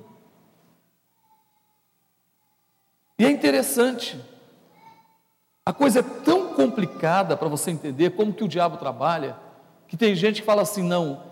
E 3.18 3.24
é 3.24 3.30
interessante, 3.30 4.20
a 5.64 5.72
coisa 5.72 6.00
é 6.00 6.02
tão 6.02 6.52
complicada 6.52 7.34
para 7.34 7.48
você 7.48 7.70
entender 7.70 8.10
como 8.10 8.34
que 8.34 8.44
o 8.44 8.48
diabo 8.48 8.76
trabalha, 8.76 9.38
que 9.88 9.96
tem 9.96 10.14
gente 10.14 10.42
que 10.42 10.46
fala 10.46 10.60
assim: 10.60 10.82
não, 10.82 11.22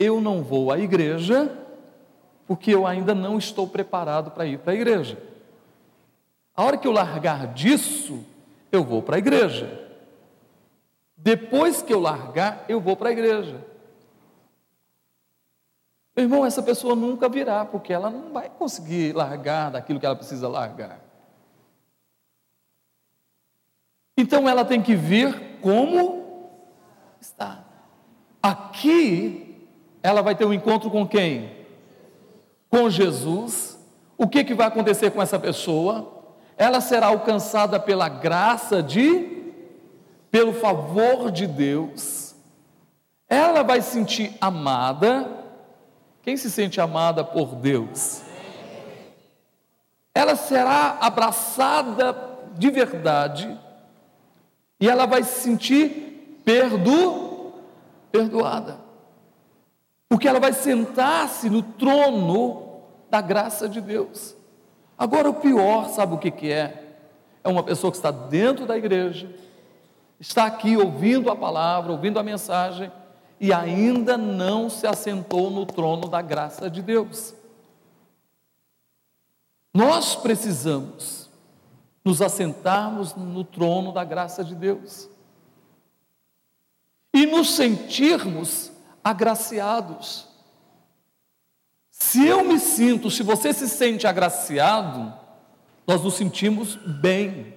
eu 0.00 0.20
não 0.20 0.42
vou 0.42 0.72
à 0.72 0.80
igreja, 0.80 1.56
porque 2.44 2.74
eu 2.74 2.88
ainda 2.88 3.14
não 3.14 3.38
estou 3.38 3.68
preparado 3.68 4.32
para 4.32 4.46
ir 4.46 4.58
para 4.58 4.72
a 4.72 4.76
igreja. 4.76 5.16
A 6.56 6.64
hora 6.64 6.76
que 6.76 6.88
eu 6.88 6.92
largar 6.92 7.54
disso, 7.54 8.24
eu 8.70 8.84
vou 8.84 9.02
para 9.02 9.16
a 9.16 9.18
igreja. 9.18 9.88
Depois 11.16 11.82
que 11.82 11.92
eu 11.92 12.00
largar, 12.00 12.64
eu 12.68 12.80
vou 12.80 12.96
para 12.96 13.08
a 13.08 13.12
igreja. 13.12 13.64
Meu 16.14 16.24
irmão, 16.24 16.44
essa 16.44 16.62
pessoa 16.62 16.96
nunca 16.96 17.28
virá, 17.28 17.64
porque 17.64 17.92
ela 17.92 18.10
não 18.10 18.32
vai 18.32 18.48
conseguir 18.48 19.12
largar 19.14 19.70
daquilo 19.70 20.00
que 20.00 20.06
ela 20.06 20.16
precisa 20.16 20.48
largar. 20.48 21.00
Então 24.16 24.48
ela 24.48 24.64
tem 24.64 24.82
que 24.82 24.96
vir 24.96 25.60
como 25.60 26.50
está. 27.20 27.64
Aqui 28.42 29.68
ela 30.02 30.22
vai 30.22 30.34
ter 30.34 30.44
um 30.44 30.52
encontro 30.52 30.90
com 30.90 31.06
quem? 31.06 31.66
Com 32.68 32.90
Jesus. 32.90 33.78
O 34.16 34.26
que, 34.26 34.42
que 34.42 34.54
vai 34.54 34.66
acontecer 34.66 35.12
com 35.12 35.22
essa 35.22 35.38
pessoa? 35.38 36.17
Ela 36.58 36.80
será 36.80 37.06
alcançada 37.06 37.80
pela 37.80 38.08
graça 38.08 38.82
de, 38.82 39.54
pelo 40.30 40.52
favor 40.52 41.30
de 41.30 41.46
Deus. 41.46 42.34
Ela 43.28 43.62
vai 43.62 43.80
sentir 43.80 44.36
amada 44.40 45.38
quem 46.28 46.36
se 46.36 46.50
sente 46.50 46.78
amada 46.78 47.24
por 47.24 47.54
Deus? 47.54 48.20
Ela 50.14 50.36
será 50.36 50.98
abraçada 51.00 52.14
de 52.54 52.68
verdade 52.68 53.58
e 54.78 54.86
ela 54.86 55.06
vai 55.06 55.22
se 55.22 55.40
sentir 55.40 56.42
perdo, 56.44 57.54
perdoada. 58.12 58.78
Porque 60.06 60.28
ela 60.28 60.38
vai 60.38 60.52
sentar-se 60.52 61.48
no 61.48 61.62
trono 61.62 62.82
da 63.08 63.22
graça 63.22 63.66
de 63.66 63.80
Deus. 63.80 64.36
Agora, 64.98 65.30
o 65.30 65.34
pior, 65.34 65.88
sabe 65.90 66.14
o 66.14 66.18
que, 66.18 66.30
que 66.30 66.50
é? 66.50 66.96
É 67.44 67.48
uma 67.48 67.62
pessoa 67.62 67.90
que 67.90 67.96
está 67.96 68.10
dentro 68.10 68.66
da 68.66 68.76
igreja, 68.76 69.32
está 70.18 70.46
aqui 70.46 70.76
ouvindo 70.76 71.30
a 71.30 71.36
palavra, 71.36 71.92
ouvindo 71.92 72.18
a 72.18 72.22
mensagem, 72.22 72.90
e 73.40 73.52
ainda 73.52 74.18
não 74.18 74.68
se 74.68 74.86
assentou 74.86 75.50
no 75.50 75.64
trono 75.64 76.08
da 76.08 76.20
graça 76.20 76.68
de 76.68 76.82
Deus. 76.82 77.32
Nós 79.72 80.16
precisamos 80.16 81.30
nos 82.04 82.20
assentarmos 82.20 83.14
no 83.14 83.44
trono 83.44 83.92
da 83.92 84.02
graça 84.02 84.42
de 84.42 84.54
Deus 84.54 85.08
e 87.14 87.26
nos 87.26 87.54
sentirmos 87.54 88.72
agraciados. 89.02 90.27
Se 91.98 92.24
eu 92.24 92.44
me 92.44 92.60
sinto, 92.60 93.10
se 93.10 93.24
você 93.24 93.52
se 93.52 93.68
sente 93.68 94.06
agraciado, 94.06 95.12
nós 95.86 96.02
nos 96.02 96.14
sentimos 96.14 96.76
bem, 96.76 97.54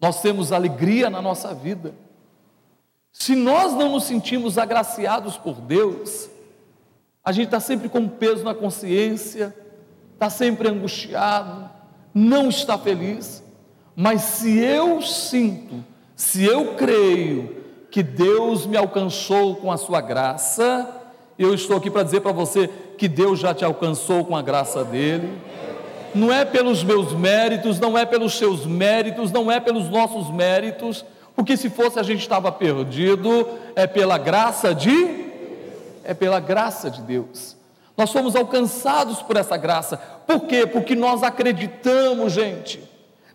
nós 0.00 0.22
temos 0.22 0.52
alegria 0.52 1.10
na 1.10 1.20
nossa 1.20 1.52
vida. 1.52 1.94
Se 3.12 3.34
nós 3.34 3.72
não 3.72 3.90
nos 3.90 4.04
sentimos 4.04 4.56
agraciados 4.56 5.36
por 5.36 5.60
Deus, 5.60 6.30
a 7.24 7.32
gente 7.32 7.46
está 7.46 7.60
sempre 7.60 7.88
com 7.88 8.08
peso 8.08 8.44
na 8.44 8.54
consciência, 8.54 9.54
está 10.14 10.30
sempre 10.30 10.68
angustiado, 10.68 11.68
não 12.14 12.48
está 12.48 12.78
feliz. 12.78 13.42
Mas 13.96 14.22
se 14.22 14.58
eu 14.58 15.02
sinto, 15.02 15.84
se 16.14 16.44
eu 16.44 16.76
creio 16.76 17.62
que 17.90 18.02
Deus 18.02 18.64
me 18.64 18.76
alcançou 18.76 19.56
com 19.56 19.70
a 19.70 19.76
sua 19.76 20.00
graça, 20.00 21.02
eu 21.38 21.52
estou 21.52 21.76
aqui 21.76 21.90
para 21.90 22.04
dizer 22.04 22.20
para 22.20 22.32
você 22.32 22.70
que 22.96 23.08
Deus 23.08 23.38
já 23.38 23.54
te 23.54 23.64
alcançou 23.64 24.24
com 24.24 24.36
a 24.36 24.42
graça 24.42 24.84
dele. 24.84 25.32
Não 26.14 26.32
é 26.32 26.44
pelos 26.44 26.84
meus 26.84 27.12
méritos, 27.12 27.80
não 27.80 27.96
é 27.96 28.04
pelos 28.04 28.36
seus 28.36 28.66
méritos, 28.66 29.32
não 29.32 29.50
é 29.50 29.58
pelos 29.58 29.88
nossos 29.88 30.30
méritos, 30.30 31.04
porque 31.34 31.56
se 31.56 31.70
fosse 31.70 31.98
a 31.98 32.02
gente 32.02 32.20
estava 32.20 32.52
perdido, 32.52 33.48
é 33.74 33.86
pela 33.86 34.18
graça 34.18 34.74
de 34.74 35.22
é 36.04 36.12
pela 36.12 36.40
graça 36.40 36.90
de 36.90 37.00
Deus. 37.00 37.56
Nós 37.96 38.10
fomos 38.10 38.34
alcançados 38.34 39.22
por 39.22 39.36
essa 39.36 39.56
graça. 39.56 39.96
Por 40.26 40.40
quê? 40.46 40.66
Porque 40.66 40.94
nós 40.94 41.22
acreditamos, 41.22 42.32
gente, 42.32 42.82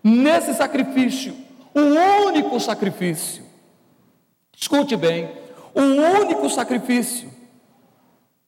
nesse 0.04 0.54
sacrifício, 0.54 1.34
o 1.74 1.80
único 2.28 2.60
sacrifício. 2.60 3.43
Escute 4.56 4.96
bem, 4.96 5.30
o 5.74 5.82
único 5.82 6.50
sacrifício 6.50 7.37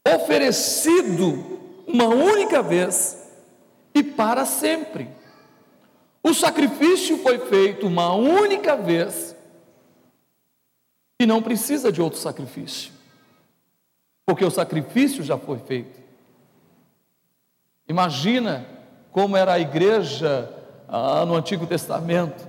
oferecido 0.08 1.60
uma 1.88 2.08
única 2.08 2.62
vez 2.62 3.30
e 3.94 4.04
para 4.04 4.46
sempre. 4.46 5.10
O 6.24 6.34
sacrifício 6.34 7.18
foi 7.20 7.40
feito 7.40 7.88
uma 7.88 8.14
única 8.14 8.76
vez 8.76 9.36
e 11.20 11.26
não 11.26 11.42
precisa 11.42 11.92
de 11.92 12.02
outro 12.02 12.20
sacrifício, 12.20 12.94
porque 14.26 14.46
o 14.46 14.52
sacrifício 14.52 15.24
já 15.24 15.38
foi 15.38 15.60
feito. 15.60 16.00
Imagina 17.88 18.66
como 19.12 19.36
era 19.36 19.54
a 19.54 19.60
igreja 19.60 20.54
ah, 20.88 21.26
no 21.26 21.36
Antigo 21.36 21.66
Testamento. 21.66 22.48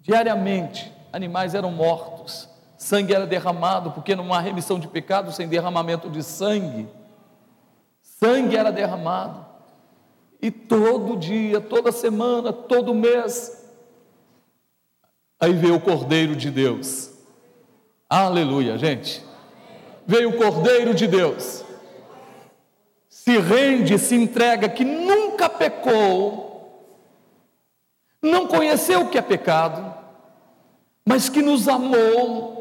Diariamente, 0.00 0.92
animais 1.12 1.54
eram 1.54 1.70
mortos, 1.70 2.48
sangue 2.76 3.14
era 3.14 3.26
derramado, 3.26 3.90
porque 3.90 4.14
não 4.14 4.32
há 4.32 4.40
remissão 4.40 4.78
de 4.78 4.88
pecados 4.88 5.36
sem 5.36 5.48
derramamento 5.48 6.08
de 6.10 6.22
sangue. 6.22 6.88
Sangue 8.02 8.56
era 8.56 8.70
derramado. 8.70 9.44
E 10.40 10.50
todo 10.50 11.16
dia, 11.16 11.60
toda 11.60 11.90
semana, 11.90 12.52
todo 12.52 12.94
mês, 12.94 13.64
aí 15.40 15.52
veio 15.52 15.76
o 15.76 15.80
Cordeiro 15.80 16.36
de 16.36 16.50
Deus 16.50 17.16
Aleluia, 18.08 18.78
gente. 18.78 19.24
Veio 20.06 20.30
o 20.30 20.36
Cordeiro 20.36 20.94
de 20.94 21.08
Deus, 21.08 21.64
se 23.08 23.36
rende, 23.38 23.98
se 23.98 24.14
entrega, 24.14 24.68
que 24.68 24.84
nunca 24.84 25.48
pecou, 25.48 26.94
não 28.22 28.46
conheceu 28.46 29.00
o 29.00 29.08
que 29.08 29.18
é 29.18 29.22
pecado, 29.22 29.92
mas 31.04 31.28
que 31.28 31.42
nos 31.42 31.66
amou, 31.66 32.55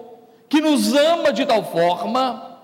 que 0.55 0.61
nos 0.61 0.93
ama 0.93 1.33
de 1.33 1.45
tal 1.45 1.65
forma, 1.65 2.61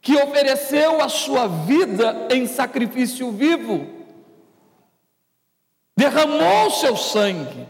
que 0.00 0.16
ofereceu 0.16 1.02
a 1.02 1.10
sua 1.10 1.46
vida 1.46 2.26
em 2.30 2.46
sacrifício 2.46 3.30
vivo, 3.30 3.86
derramou 5.94 6.70
seu 6.70 6.96
sangue, 6.96 7.68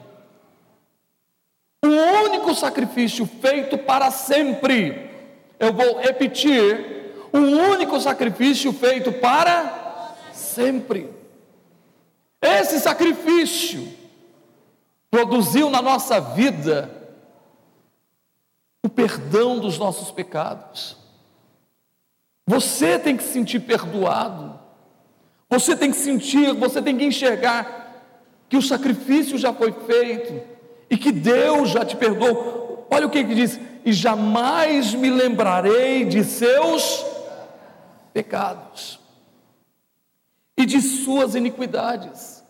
o 1.84 1.88
único 1.88 2.54
sacrifício 2.54 3.26
feito 3.26 3.76
para 3.76 4.12
sempre. 4.12 5.10
Eu 5.58 5.72
vou 5.72 5.98
repetir: 5.98 7.12
o 7.32 7.38
único 7.38 7.98
sacrifício 7.98 8.72
feito 8.72 9.10
para 9.10 10.14
sempre. 10.32 11.10
Esse 12.40 12.78
sacrifício 12.78 13.92
produziu 15.10 15.68
na 15.68 15.82
nossa 15.82 16.20
vida 16.20 17.01
o 18.82 18.88
perdão 18.88 19.58
dos 19.58 19.78
nossos 19.78 20.10
pecados. 20.10 20.96
Você 22.46 22.98
tem 22.98 23.16
que 23.16 23.22
se 23.22 23.32
sentir 23.32 23.60
perdoado. 23.60 24.58
Você 25.48 25.76
tem 25.76 25.90
que 25.90 25.96
sentir, 25.96 26.52
você 26.54 26.82
tem 26.82 26.96
que 26.96 27.04
enxergar 27.04 27.82
que 28.48 28.56
o 28.56 28.62
sacrifício 28.62 29.38
já 29.38 29.52
foi 29.52 29.72
feito 29.72 30.42
e 30.90 30.96
que 30.96 31.12
Deus 31.12 31.70
já 31.70 31.84
te 31.84 31.96
perdoou. 31.96 32.86
Olha 32.90 33.06
o 33.06 33.10
que 33.10 33.18
ele 33.18 33.34
diz: 33.34 33.58
e 33.84 33.92
jamais 33.92 34.94
me 34.94 35.10
lembrarei 35.10 36.04
de 36.04 36.24
seus 36.24 37.04
pecados 38.12 39.00
e 40.56 40.66
de 40.66 40.80
suas 40.80 41.34
iniquidades, 41.34 42.44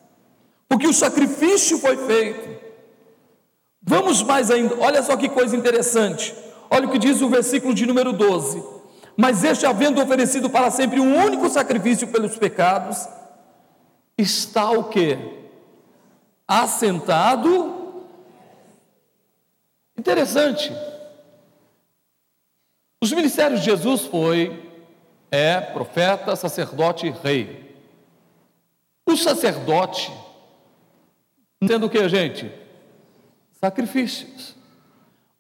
porque 0.69 0.87
o 0.87 0.93
sacrifício 0.93 1.79
foi 1.79 1.97
feito. 2.07 2.52
Vamos 3.83 4.23
mais 4.23 4.51
ainda, 4.51 4.79
olha 4.79 5.03
só 5.03 5.17
que 5.17 5.29
coisa 5.29 5.57
interessante. 5.57 6.35
Olha 6.71 6.87
o 6.87 6.91
que 6.91 6.99
diz 6.99 7.21
o 7.21 7.29
versículo 7.29 7.75
de 7.75 7.85
número 7.85 8.13
12: 8.13 8.63
Mas 9.17 9.43
este, 9.43 9.67
havendo 9.67 10.01
oferecido 10.01 10.49
para 10.49 10.71
sempre 10.71 11.01
um 11.01 11.17
único 11.17 11.49
sacrifício 11.51 12.09
pelos 12.09 12.37
pecados, 12.37 13.09
está 14.17 14.71
o 14.71 14.85
que? 14.85 15.19
Assentado. 16.47 17.81
Interessante. 19.99 20.73
Os 23.03 23.13
ministérios 23.13 23.61
de 23.61 23.67
Jesus 23.67 24.07
foi, 24.07 24.71
é, 25.31 25.61
profeta, 25.61 26.37
sacerdote 26.37 27.09
e 27.09 27.11
rei. 27.11 27.77
O 29.05 29.17
sacerdote, 29.17 30.13
entendo 31.61 31.87
o 31.87 31.91
que, 31.91 32.09
gente? 32.09 32.62
Sacrifícios. 33.65 34.57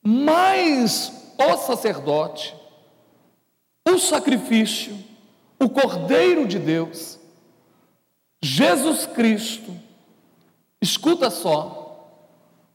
Mas 0.00 1.34
o 1.36 1.56
sacerdote, 1.56 2.54
o 3.88 3.98
sacrifício, 3.98 4.96
o 5.58 5.68
Cordeiro 5.68 6.46
de 6.46 6.58
Deus, 6.58 7.18
Jesus 8.40 9.06
Cristo, 9.06 9.74
escuta 10.80 11.30
só, 11.30 12.08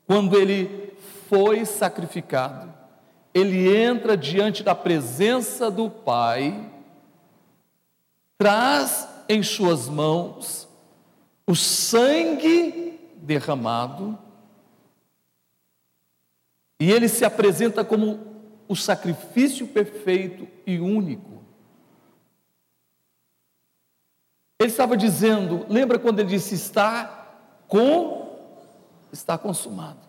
quando 0.06 0.38
ele 0.38 0.94
foi 1.30 1.64
sacrificado, 1.64 2.74
ele 3.34 3.74
entra 3.74 4.18
diante 4.18 4.64
da 4.64 4.76
presença 4.76 5.72
do 5.72 5.90
Pai, 5.90 6.70
traz 8.38 9.08
em 9.30 9.42
suas 9.42 9.88
mãos 9.88 10.68
o 11.46 11.56
sangue 11.56 13.00
derramado, 13.16 14.27
e 16.80 16.92
ele 16.92 17.08
se 17.08 17.26
apresenta 17.26 17.84
como 17.84 18.20
o 18.68 18.76
sacrifício 18.76 19.68
perfeito 19.68 20.48
e 20.66 20.80
único. 20.80 21.42
Ele 24.60 24.70
estava 24.70 24.98
dizendo, 24.98 25.66
lembra 25.70 26.00
quando 26.00 26.20
ele 26.20 26.30
disse 26.30 26.56
está 26.56 27.28
com 27.68 28.28
está 29.12 29.38
consumado. 29.38 30.00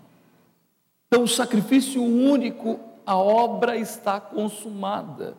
Então 1.06 1.22
o 1.22 1.28
sacrifício 1.28 2.02
único 2.02 2.80
a 3.06 3.16
obra 3.16 3.76
está 3.76 4.20
consumada. 4.20 5.36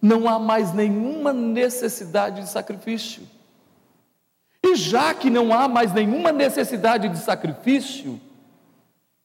Não 0.00 0.28
há 0.28 0.38
mais 0.38 0.72
nenhuma 0.72 1.32
necessidade 1.32 2.42
de 2.42 2.48
sacrifício. 2.48 3.26
E 4.62 4.76
já 4.76 5.12
que 5.14 5.30
não 5.30 5.52
há 5.52 5.66
mais 5.66 5.92
nenhuma 5.92 6.30
necessidade 6.30 7.08
de 7.08 7.18
sacrifício, 7.18 8.12
o 8.12 8.20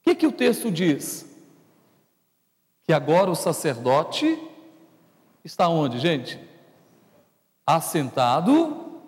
que, 0.03 0.15
que 0.15 0.27
o 0.27 0.31
texto 0.31 0.71
diz? 0.71 1.34
Que 2.85 2.93
agora 2.93 3.31
o 3.31 3.35
sacerdote 3.35 4.39
está 5.43 5.67
onde, 5.67 5.99
gente? 5.99 6.39
Assentado 7.65 9.01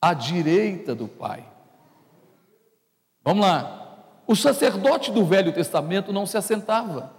à 0.00 0.12
direita 0.12 0.94
do 0.94 1.08
Pai. 1.08 1.44
Vamos 3.22 3.44
lá. 3.44 4.04
O 4.26 4.36
sacerdote 4.36 5.10
do 5.10 5.24
Velho 5.24 5.52
Testamento 5.52 6.12
não 6.12 6.26
se 6.26 6.36
assentava 6.36 7.16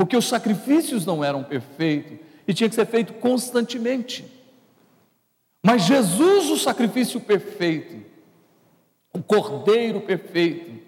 porque 0.00 0.16
os 0.16 0.26
sacrifícios 0.26 1.04
não 1.04 1.22
eram 1.22 1.44
perfeitos 1.44 2.20
e 2.48 2.54
tinha 2.54 2.70
que 2.70 2.74
ser 2.74 2.86
feito 2.86 3.12
constantemente. 3.12 4.24
Mas 5.62 5.82
Jesus, 5.82 6.48
o 6.48 6.56
sacrifício 6.56 7.20
perfeito, 7.20 8.02
o 9.12 9.22
cordeiro 9.22 10.00
perfeito, 10.00 10.79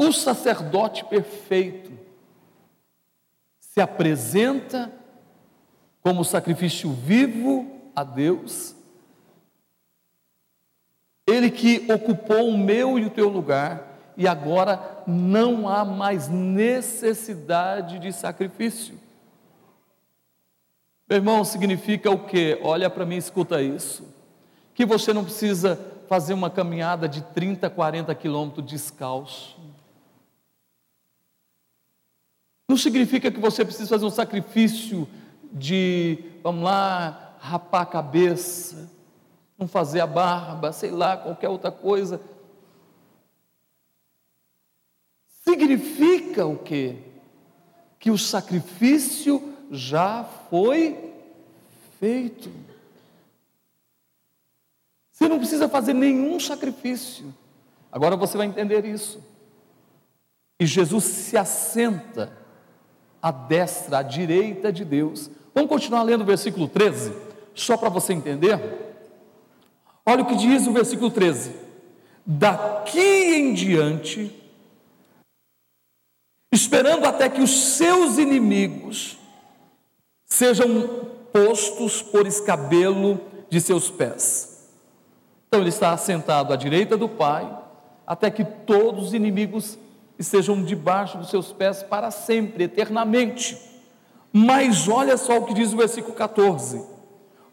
o 0.00 0.12
sacerdote 0.12 1.04
perfeito, 1.04 1.92
se 3.58 3.82
apresenta 3.82 4.90
como 6.02 6.24
sacrifício 6.24 6.90
vivo 6.90 7.70
a 7.94 8.02
Deus, 8.02 8.74
ele 11.26 11.50
que 11.50 11.86
ocupou 11.92 12.48
o 12.48 12.58
meu 12.58 12.98
e 12.98 13.04
o 13.04 13.10
teu 13.10 13.28
lugar, 13.28 13.86
e 14.16 14.26
agora 14.26 15.02
não 15.06 15.68
há 15.68 15.84
mais 15.84 16.28
necessidade 16.28 17.98
de 17.98 18.10
sacrifício. 18.10 18.98
Meu 21.06 21.18
irmão, 21.18 21.44
significa 21.44 22.10
o 22.10 22.24
quê? 22.24 22.58
Olha 22.62 22.88
para 22.88 23.04
mim, 23.04 23.16
escuta 23.16 23.60
isso. 23.60 24.08
Que 24.74 24.86
você 24.86 25.12
não 25.12 25.24
precisa 25.24 25.78
fazer 26.08 26.32
uma 26.32 26.48
caminhada 26.48 27.08
de 27.08 27.20
30, 27.20 27.68
40 27.68 28.14
quilômetros 28.14 28.66
descalço. 28.66 29.59
Não 32.70 32.76
significa 32.76 33.32
que 33.32 33.40
você 33.40 33.64
precisa 33.64 33.88
fazer 33.88 34.04
um 34.04 34.10
sacrifício 34.10 35.08
de, 35.52 36.22
vamos 36.40 36.62
lá, 36.62 37.36
rapar 37.40 37.82
a 37.82 37.86
cabeça, 37.86 38.88
não 39.58 39.66
fazer 39.66 39.98
a 39.98 40.06
barba, 40.06 40.72
sei 40.72 40.92
lá, 40.92 41.16
qualquer 41.16 41.48
outra 41.48 41.72
coisa. 41.72 42.20
Significa 45.42 46.46
o 46.46 46.56
quê? 46.56 46.98
Que 47.98 48.08
o 48.08 48.16
sacrifício 48.16 49.52
já 49.72 50.22
foi 50.48 51.12
feito. 51.98 52.52
Você 55.10 55.26
não 55.26 55.38
precisa 55.38 55.68
fazer 55.68 55.92
nenhum 55.92 56.38
sacrifício. 56.38 57.34
Agora 57.90 58.14
você 58.14 58.38
vai 58.38 58.46
entender 58.46 58.84
isso. 58.84 59.20
E 60.60 60.64
Jesus 60.66 61.02
se 61.02 61.36
assenta 61.36 62.38
à 63.22 63.30
destra, 63.30 63.98
à 63.98 64.02
direita 64.02 64.72
de 64.72 64.84
Deus. 64.84 65.30
Vamos 65.54 65.68
continuar 65.70 66.02
lendo 66.02 66.22
o 66.22 66.26
versículo 66.26 66.68
13, 66.68 67.12
só 67.54 67.76
para 67.76 67.88
você 67.88 68.12
entender. 68.12 68.58
Olha 70.06 70.22
o 70.22 70.26
que 70.26 70.36
diz 70.36 70.66
o 70.66 70.72
versículo 70.72 71.10
13: 71.10 71.54
Daqui 72.24 73.00
em 73.00 73.52
diante 73.54 74.36
esperando 76.52 77.06
até 77.06 77.28
que 77.28 77.40
os 77.40 77.76
seus 77.76 78.18
inimigos 78.18 79.18
sejam 80.26 80.88
postos 81.32 82.02
por 82.02 82.26
escabelo 82.26 83.20
de 83.48 83.60
seus 83.60 83.90
pés. 83.90 84.68
Então 85.46 85.60
ele 85.60 85.68
está 85.68 85.96
sentado 85.96 86.52
à 86.52 86.56
direita 86.56 86.96
do 86.96 87.08
Pai, 87.08 87.58
até 88.06 88.30
que 88.30 88.44
todos 88.44 89.08
os 89.08 89.14
inimigos 89.14 89.78
estejam 90.20 90.62
debaixo 90.62 91.16
dos 91.16 91.30
seus 91.30 91.50
pés 91.50 91.82
para 91.82 92.10
sempre, 92.10 92.64
eternamente. 92.64 93.56
Mas 94.30 94.86
olha 94.86 95.16
só 95.16 95.38
o 95.38 95.46
que 95.46 95.54
diz 95.54 95.72
o 95.72 95.78
versículo 95.78 96.14
14: 96.14 96.84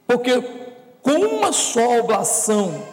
porque 0.06 0.42
com 1.02 1.14
uma 1.14 1.54
só 1.54 2.00
oblação 2.00 2.84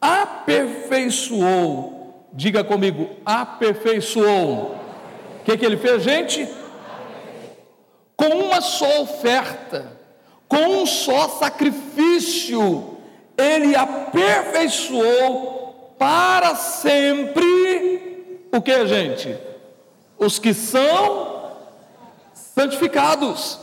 aperfeiçoou, 0.00 2.28
diga 2.32 2.62
comigo, 2.62 3.08
aperfeiçoou 3.24 4.76
o 5.40 5.44
que, 5.44 5.56
que 5.56 5.64
ele 5.64 5.78
fez, 5.78 6.02
gente? 6.02 6.46
Com 8.14 8.28
uma 8.28 8.60
só 8.60 9.00
oferta, 9.00 9.98
com 10.46 10.82
um 10.82 10.86
só 10.86 11.30
sacrifício, 11.30 12.98
ele 13.36 13.74
aperfeiçoou 13.74 15.94
para 15.98 16.54
sempre 16.54 18.09
o 18.52 18.60
que, 18.60 18.86
gente? 18.86 19.36
Os 20.18 20.38
que 20.38 20.52
são 20.52 21.30
santificados. 22.34 23.58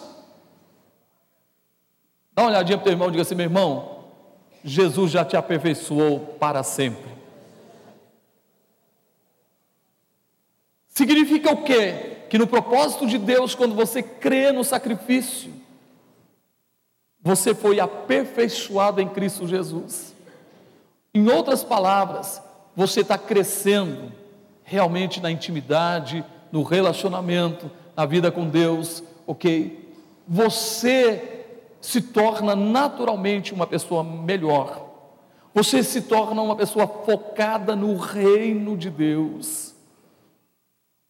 Dá 2.34 2.44
uma 2.44 2.50
olhadinha 2.50 2.78
para 2.78 2.84
o 2.84 2.86
teu 2.86 2.94
irmão 2.94 3.08
e 3.08 3.12
diga 3.12 3.22
assim: 3.24 3.36
meu 3.36 3.46
irmão, 3.46 4.06
Jesus 4.64 5.12
já 5.12 5.26
te 5.26 5.36
aperfeiçoou 5.36 6.20
para 6.40 6.64
sempre. 6.64 7.18
Significa 10.90 11.52
o 11.52 11.64
quê? 11.64 12.18
Que 12.30 12.38
no 12.38 12.48
propósito 12.48 13.06
de 13.06 13.18
Deus, 13.18 13.54
quando 13.54 13.76
você 13.76 14.02
crê 14.02 14.52
no 14.52 14.64
sacrifício, 14.64 15.54
você 17.22 17.54
foi 17.54 17.80
aperfeiçoado 17.80 19.00
em 19.02 19.08
Cristo 19.08 19.48
Jesus. 19.48 20.16
Em 21.14 21.28
outras 21.30 21.64
palavras, 21.64 22.42
você 22.76 23.02
está 23.02 23.18
crescendo 23.18 24.12
realmente 24.68 25.22
na 25.22 25.32
intimidade, 25.32 26.26
no 26.52 26.62
relacionamento, 26.62 27.72
na 27.96 28.06
vida 28.06 28.30
com 28.30 28.50
Deus, 28.50 29.02
ok? 29.26 29.96
Você 30.28 31.46
se 31.80 32.02
torna 32.02 32.54
naturalmente 32.54 33.54
uma 33.54 33.66
pessoa 33.66 34.04
melhor, 34.04 34.86
você 35.54 35.82
se 35.82 36.02
torna 36.02 36.42
uma 36.42 36.56
pessoa 36.56 36.86
focada 36.86 37.78
no 37.78 37.96
reino 37.96 38.76
de 38.76 38.90
Deus, 38.90 39.74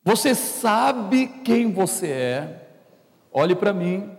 você 0.04 0.36
sabe 0.36 1.28
quem 1.43 1.74
você 1.74 2.12
é, 2.12 2.67
olhe 3.34 3.56
para 3.56 3.74
mim, 3.74 4.12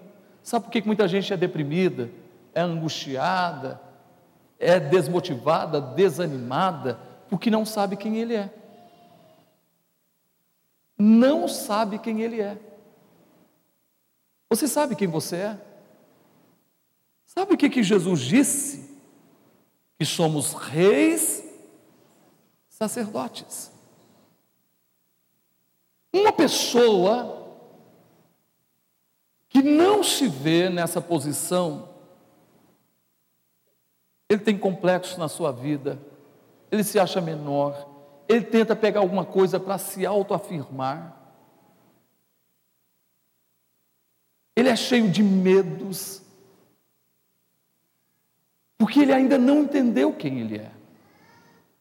sabe 0.43 0.65
por 0.65 0.73
que 0.73 0.85
muita 0.85 1.07
gente 1.07 1.33
é 1.33 1.37
deprimida, 1.37 2.11
é 2.53 2.61
angustiada, 2.61 3.81
é 4.59 4.81
desmotivada, 4.81 5.81
desanimada, 5.81 6.99
porque 7.29 7.53
não 7.53 7.65
sabe 7.65 7.97
quem 7.97 8.17
Ele 8.17 8.35
é. 8.35 8.58
Não 10.99 11.47
sabe 11.47 11.99
quem 11.99 12.23
Ele 12.23 12.41
é. 12.41 12.59
Você 14.51 14.67
sabe 14.67 14.97
quem 14.97 15.07
você 15.07 15.37
é? 15.37 15.61
Sabe 17.25 17.55
o 17.55 17.57
que, 17.57 17.69
que 17.69 17.83
Jesus 17.83 18.21
disse? 18.21 18.99
Que 19.99 20.05
somos 20.05 20.55
reis, 20.55 21.45
sacerdotes. 22.69 23.71
Uma 26.13 26.33
pessoa 26.33 27.39
que 29.49 29.63
não 29.63 30.03
se 30.03 30.27
vê 30.27 30.69
nessa 30.69 31.01
posição, 31.01 31.89
ele 34.29 34.41
tem 34.41 34.59
complexo 34.59 35.19
na 35.19 35.29
sua 35.29 35.53
vida, 35.53 36.01
ele 36.71 36.85
se 36.85 36.99
acha 36.99 37.21
menor, 37.21 37.88
ele 38.29 38.45
tenta 38.45 38.77
pegar 38.77 39.01
alguma 39.01 39.25
coisa 39.25 39.59
para 39.59 39.79
se 39.79 40.05
autoafirmar. 40.05 41.17
Ele 44.55 44.69
é 44.69 44.77
cheio 44.77 45.09
de 45.09 45.23
medos, 45.23 46.21
porque 48.77 49.01
ele 49.01 49.13
ainda 49.13 49.39
não 49.39 49.61
entendeu 49.63 50.13
quem 50.13 50.41
ele 50.41 50.59
é. 50.59 50.71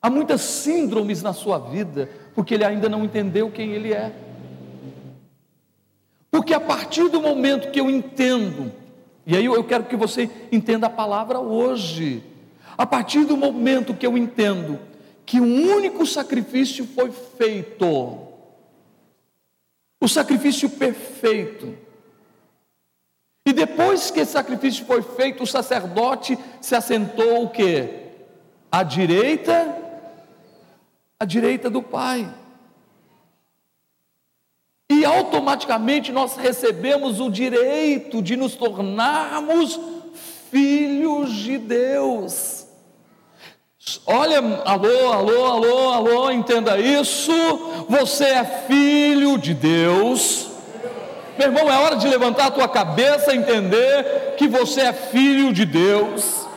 Há 0.02 0.10
muitas 0.10 0.42
síndromes 0.42 1.22
na 1.22 1.34
sua 1.34 1.58
vida, 1.58 2.10
porque 2.34 2.54
ele 2.54 2.64
ainda 2.64 2.88
não 2.88 3.04
entendeu 3.04 3.52
quem 3.52 3.72
ele 3.72 3.94
é. 3.94 4.14
Porque 6.32 6.54
a 6.54 6.60
partir 6.60 7.10
do 7.10 7.20
momento 7.20 7.72
que 7.72 7.80
eu 7.80 7.90
entendo, 7.90 8.72
e 9.26 9.36
aí 9.36 9.46
eu 9.46 9.64
quero 9.64 9.86
que 9.86 9.96
você 9.96 10.30
entenda 10.52 10.88
a 10.88 10.90
palavra 10.90 11.40
hoje, 11.40 12.24
a 12.78 12.86
partir 12.86 13.26
do 13.26 13.36
momento 13.36 13.94
que 13.94 14.06
eu 14.06 14.16
entendo 14.16 14.80
que 15.28 15.42
um 15.42 15.76
único 15.76 16.06
sacrifício 16.06 16.88
foi 16.88 17.12
feito, 17.12 17.86
o 20.00 20.08
sacrifício 20.08 20.70
perfeito, 20.70 21.78
e 23.46 23.52
depois 23.52 24.10
que 24.10 24.22
esse 24.22 24.32
sacrifício 24.32 24.86
foi 24.86 25.02
feito, 25.02 25.44
o 25.44 25.48
sacerdote 25.48 26.40
se 26.62 26.76
assentou 26.76 27.44
o 27.44 27.50
quê? 27.50 28.06
À 28.72 28.84
direita, 28.84 29.78
à 31.20 31.26
direita 31.26 31.70
do 31.70 31.84
Pai. 31.84 32.34
E 34.90 35.04
automaticamente 35.04 36.14
nós 36.14 36.38
recebemos 36.38 37.20
o 37.20 37.30
direito 37.30 38.22
de 38.22 38.38
nos 38.38 38.56
tornarmos 38.56 39.78
filhos 40.50 41.34
de 41.34 41.58
Deus. 41.58 42.57
Olha, 44.06 44.40
alô, 44.66 45.14
alô, 45.14 45.46
alô, 45.46 45.94
alô, 45.94 46.32
entenda 46.32 46.78
isso. 46.78 47.32
Você 47.88 48.26
é 48.26 48.44
filho 48.68 49.38
de 49.38 49.54
Deus. 49.54 50.48
Meu 51.38 51.48
irmão, 51.48 51.72
é 51.72 51.78
hora 51.78 51.96
de 51.96 52.08
levantar 52.08 52.48
a 52.48 52.52
tua 52.52 52.68
cabeça 52.68 53.34
e 53.34 53.38
entender 53.38 54.36
que 54.38 54.48
você 54.48 54.82
é 54.82 54.94
filho 54.94 55.54
de 55.54 55.66
Deus. 55.66 56.48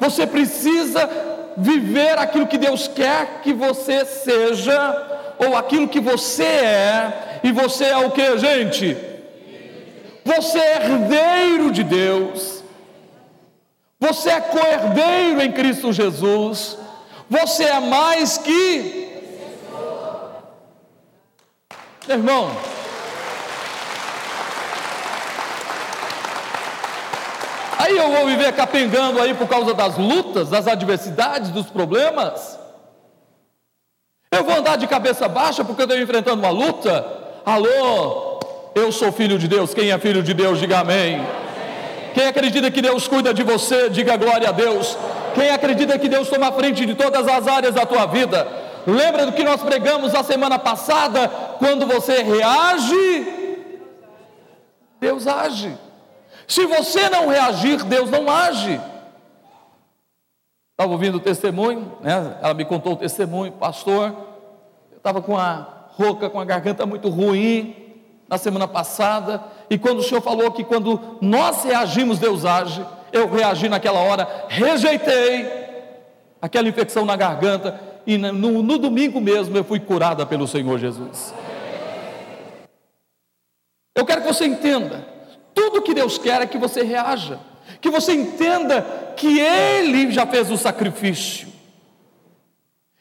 Você 0.00 0.26
precisa 0.26 1.08
viver 1.56 2.18
aquilo 2.18 2.46
que 2.46 2.58
Deus 2.58 2.88
quer 2.88 3.40
que 3.42 3.52
você 3.52 4.04
seja, 4.04 5.34
ou 5.38 5.56
aquilo 5.56 5.88
que 5.88 6.00
você 6.00 6.44
é, 6.44 7.40
e 7.44 7.52
você 7.52 7.84
é 7.84 7.98
o 7.98 8.10
que, 8.10 8.38
gente? 8.38 8.96
Você 10.24 10.58
é 10.58 10.76
herdeiro 10.76 11.70
de 11.70 11.84
Deus. 11.84 12.57
Você 14.00 14.30
é 14.30 14.40
coerdeiro 14.40 15.42
em 15.42 15.50
Cristo 15.50 15.92
Jesus. 15.92 16.78
Você 17.28 17.64
é 17.64 17.80
mais 17.80 18.38
que. 18.38 19.06
Irmão, 22.08 22.50
aí 27.78 27.94
eu 27.98 28.10
vou 28.10 28.26
viver 28.26 28.50
capengando 28.52 29.20
aí 29.20 29.34
por 29.34 29.46
causa 29.46 29.74
das 29.74 29.98
lutas, 29.98 30.48
das 30.48 30.66
adversidades, 30.66 31.50
dos 31.50 31.66
problemas. 31.66 32.58
Eu 34.30 34.42
vou 34.42 34.56
andar 34.56 34.76
de 34.76 34.86
cabeça 34.86 35.28
baixa 35.28 35.62
porque 35.62 35.82
eu 35.82 35.86
estou 35.86 36.00
enfrentando 36.00 36.40
uma 36.40 36.50
luta. 36.50 37.04
Alô, 37.44 38.40
eu 38.74 38.90
sou 38.90 39.12
filho 39.12 39.38
de 39.38 39.48
Deus. 39.48 39.74
Quem 39.74 39.90
é 39.90 39.98
filho 39.98 40.22
de 40.22 40.32
Deus, 40.32 40.58
diga 40.58 40.78
amém. 40.78 41.20
Quem 42.18 42.26
acredita 42.26 42.68
que 42.68 42.82
Deus 42.82 43.06
cuida 43.06 43.32
de 43.32 43.44
você, 43.44 43.88
diga 43.88 44.16
glória 44.16 44.48
a 44.48 44.50
Deus. 44.50 44.98
Quem 45.36 45.50
acredita 45.50 45.96
que 45.96 46.08
Deus 46.08 46.28
toma 46.28 46.50
frente 46.50 46.84
de 46.84 46.96
todas 46.96 47.28
as 47.28 47.46
áreas 47.46 47.76
da 47.76 47.86
tua 47.86 48.06
vida, 48.06 48.44
lembra 48.84 49.24
do 49.24 49.30
que 49.30 49.44
nós 49.44 49.62
pregamos 49.62 50.12
a 50.16 50.24
semana 50.24 50.58
passada? 50.58 51.28
Quando 51.60 51.86
você 51.86 52.24
reage, 52.24 53.62
Deus 54.98 55.28
age. 55.28 55.78
Se 56.48 56.66
você 56.66 57.08
não 57.08 57.28
reagir, 57.28 57.84
Deus 57.84 58.10
não 58.10 58.28
age. 58.28 58.80
Estava 60.72 60.90
ouvindo 60.90 61.18
o 61.18 61.20
testemunho, 61.20 61.98
né? 62.00 62.36
ela 62.42 62.52
me 62.52 62.64
contou 62.64 62.94
o 62.94 62.96
testemunho, 62.96 63.52
pastor. 63.52 64.12
Eu 64.90 64.96
estava 64.96 65.22
com 65.22 65.38
a 65.38 65.86
rouca, 65.90 66.28
com 66.28 66.40
a 66.40 66.44
garganta 66.44 66.84
muito 66.84 67.08
ruim, 67.10 67.87
na 68.28 68.36
semana 68.36 68.68
passada, 68.68 69.42
e 69.70 69.78
quando 69.78 70.00
o 70.00 70.02
Senhor 70.02 70.20
falou 70.20 70.50
que 70.50 70.62
quando 70.62 71.18
nós 71.20 71.64
reagimos, 71.64 72.18
Deus 72.18 72.44
age, 72.44 72.84
eu 73.10 73.28
reagi 73.30 73.68
naquela 73.68 74.00
hora, 74.00 74.46
rejeitei 74.48 75.50
aquela 76.40 76.68
infecção 76.68 77.06
na 77.06 77.16
garganta, 77.16 77.80
e 78.06 78.18
no, 78.18 78.62
no 78.62 78.78
domingo 78.78 79.20
mesmo 79.20 79.56
eu 79.56 79.64
fui 79.64 79.80
curada 79.80 80.26
pelo 80.26 80.46
Senhor 80.46 80.78
Jesus. 80.78 81.34
Eu 83.96 84.04
quero 84.04 84.20
que 84.20 84.28
você 84.28 84.44
entenda, 84.44 85.06
tudo 85.54 85.82
que 85.82 85.94
Deus 85.94 86.18
quer 86.18 86.42
é 86.42 86.46
que 86.46 86.58
você 86.58 86.82
reaja, 86.82 87.40
que 87.80 87.90
você 87.90 88.12
entenda 88.12 88.82
que 89.16 89.40
Ele 89.40 90.10
já 90.12 90.26
fez 90.26 90.50
o 90.50 90.56
sacrifício, 90.58 91.48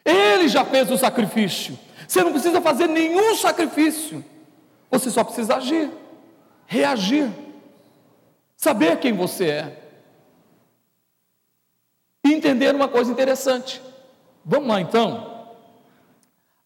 Ele 0.06 0.48
já 0.48 0.64
fez 0.64 0.90
o 0.90 0.98
sacrifício, 0.98 1.78
você 2.08 2.24
não 2.24 2.32
precisa 2.32 2.62
fazer 2.62 2.88
nenhum 2.88 3.36
sacrifício. 3.36 4.24
Você 4.90 5.10
só 5.10 5.24
precisa 5.24 5.56
agir, 5.56 5.92
reagir, 6.66 7.30
saber 8.56 9.00
quem 9.00 9.14
você 9.14 9.46
é. 9.46 9.84
E 12.26 12.34
entender 12.34 12.74
uma 12.74 12.88
coisa 12.88 13.12
interessante. 13.12 13.82
Vamos 14.44 14.68
lá 14.70 14.82
então. 14.82 15.56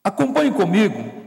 Acompanhe 0.04 0.52
comigo. 0.52 1.22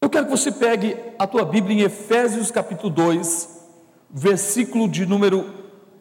Eu 0.00 0.08
quero 0.08 0.26
que 0.26 0.30
você 0.30 0.52
pegue 0.52 0.96
a 1.18 1.26
tua 1.26 1.44
Bíblia 1.44 1.82
em 1.82 1.84
Efésios 1.84 2.50
capítulo 2.50 2.88
2, 2.88 3.66
versículo 4.08 4.88
de 4.88 5.04
número 5.04 5.54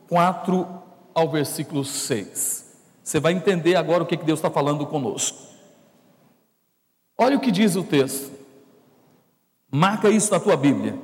4 0.07 0.67
ao 1.13 1.29
versículo 1.29 1.83
6. 1.83 2.65
Você 3.03 3.19
vai 3.19 3.33
entender 3.33 3.75
agora 3.75 4.03
o 4.03 4.05
que 4.05 4.15
Deus 4.17 4.39
está 4.39 4.49
falando 4.49 4.85
conosco. 4.85 5.46
Olha 7.17 7.37
o 7.37 7.39
que 7.39 7.51
diz 7.51 7.75
o 7.75 7.83
texto. 7.83 8.31
Marca 9.71 10.09
isso 10.09 10.31
na 10.31 10.39
tua 10.39 10.55
Bíblia. 10.55 10.95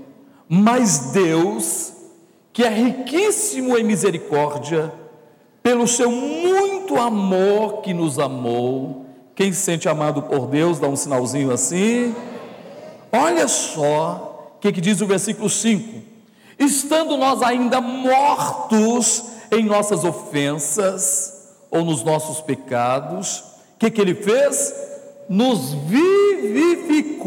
Mas 0.48 1.12
Deus, 1.12 1.94
que 2.52 2.64
é 2.64 2.70
riquíssimo 2.70 3.78
em 3.78 3.84
misericórdia, 3.84 4.94
pelo 5.64 5.88
seu 5.88 6.12
muito 6.12 6.98
amor 6.98 7.82
que 7.82 7.94
nos 7.94 8.20
amou, 8.20 9.02
Quem 9.36 9.52
se 9.52 9.62
sente 9.62 9.90
amado 9.90 10.22
por 10.22 10.46
Deus, 10.46 10.78
dá 10.78 10.88
um 10.88 10.96
sinalzinho 10.96 11.52
assim. 11.52 12.16
Olha 13.12 13.48
só 13.48 14.54
o 14.58 14.60
que, 14.60 14.72
que 14.72 14.80
diz 14.80 15.02
o 15.02 15.08
versículo 15.08 15.50
5: 15.50 16.04
Estando 16.60 17.18
nós 17.18 17.42
ainda 17.42 17.82
mortos 17.82 19.24
em 19.52 19.66
nossas 19.66 20.04
ofensas 20.04 21.56
ou 21.72 21.84
nos 21.84 22.04
nossos 22.04 22.42
pecados, 22.42 23.40
o 23.40 23.80
que, 23.80 23.90
que 23.90 24.00
ele 24.00 24.14
fez? 24.14 24.93
Nos 25.34 25.74
vivificou, 25.74 27.26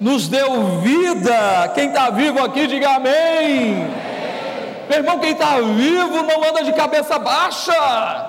nos 0.00 0.26
deu 0.26 0.80
vida. 0.80 1.70
Quem 1.72 1.86
está 1.86 2.10
vivo 2.10 2.42
aqui, 2.42 2.66
diga 2.66 2.96
amém. 2.96 3.86
Meu 4.88 4.98
irmão, 4.98 5.20
quem 5.20 5.30
está 5.30 5.60
vivo 5.60 6.20
não 6.24 6.42
anda 6.42 6.64
de 6.64 6.72
cabeça 6.72 7.16
baixa. 7.16 8.28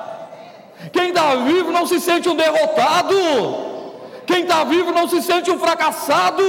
Quem 0.91 1.10
está 1.10 1.34
vivo 1.38 1.71
não 1.71 1.88
se 1.88 1.99
sente 1.99 2.30
um 2.30 2.36
derrotado. 2.36 3.15
Quem 4.28 4.43
está 4.43 4.63
vivo 4.63 4.91
não 4.91 5.10
se 5.10 5.19
sente 5.23 5.49
um 5.49 5.58
fracassado. 5.58 6.43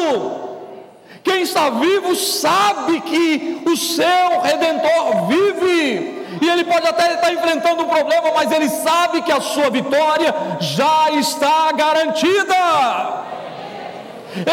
Quem 1.22 1.40
está 1.40 1.70
vivo 1.70 2.14
sabe 2.14 3.00
que 3.00 3.62
o 3.64 3.74
seu 3.74 4.42
redentor 4.42 5.28
vive. 5.28 6.23
E 6.44 6.48
ele 6.48 6.64
pode 6.64 6.86
até 6.86 7.14
estar 7.14 7.32
enfrentando 7.32 7.84
um 7.84 7.88
problema, 7.88 8.32
mas 8.34 8.52
ele 8.52 8.68
sabe 8.68 9.22
que 9.22 9.32
a 9.32 9.40
sua 9.40 9.70
vitória 9.70 10.34
já 10.60 11.10
está 11.12 11.72
garantida. 11.72 12.54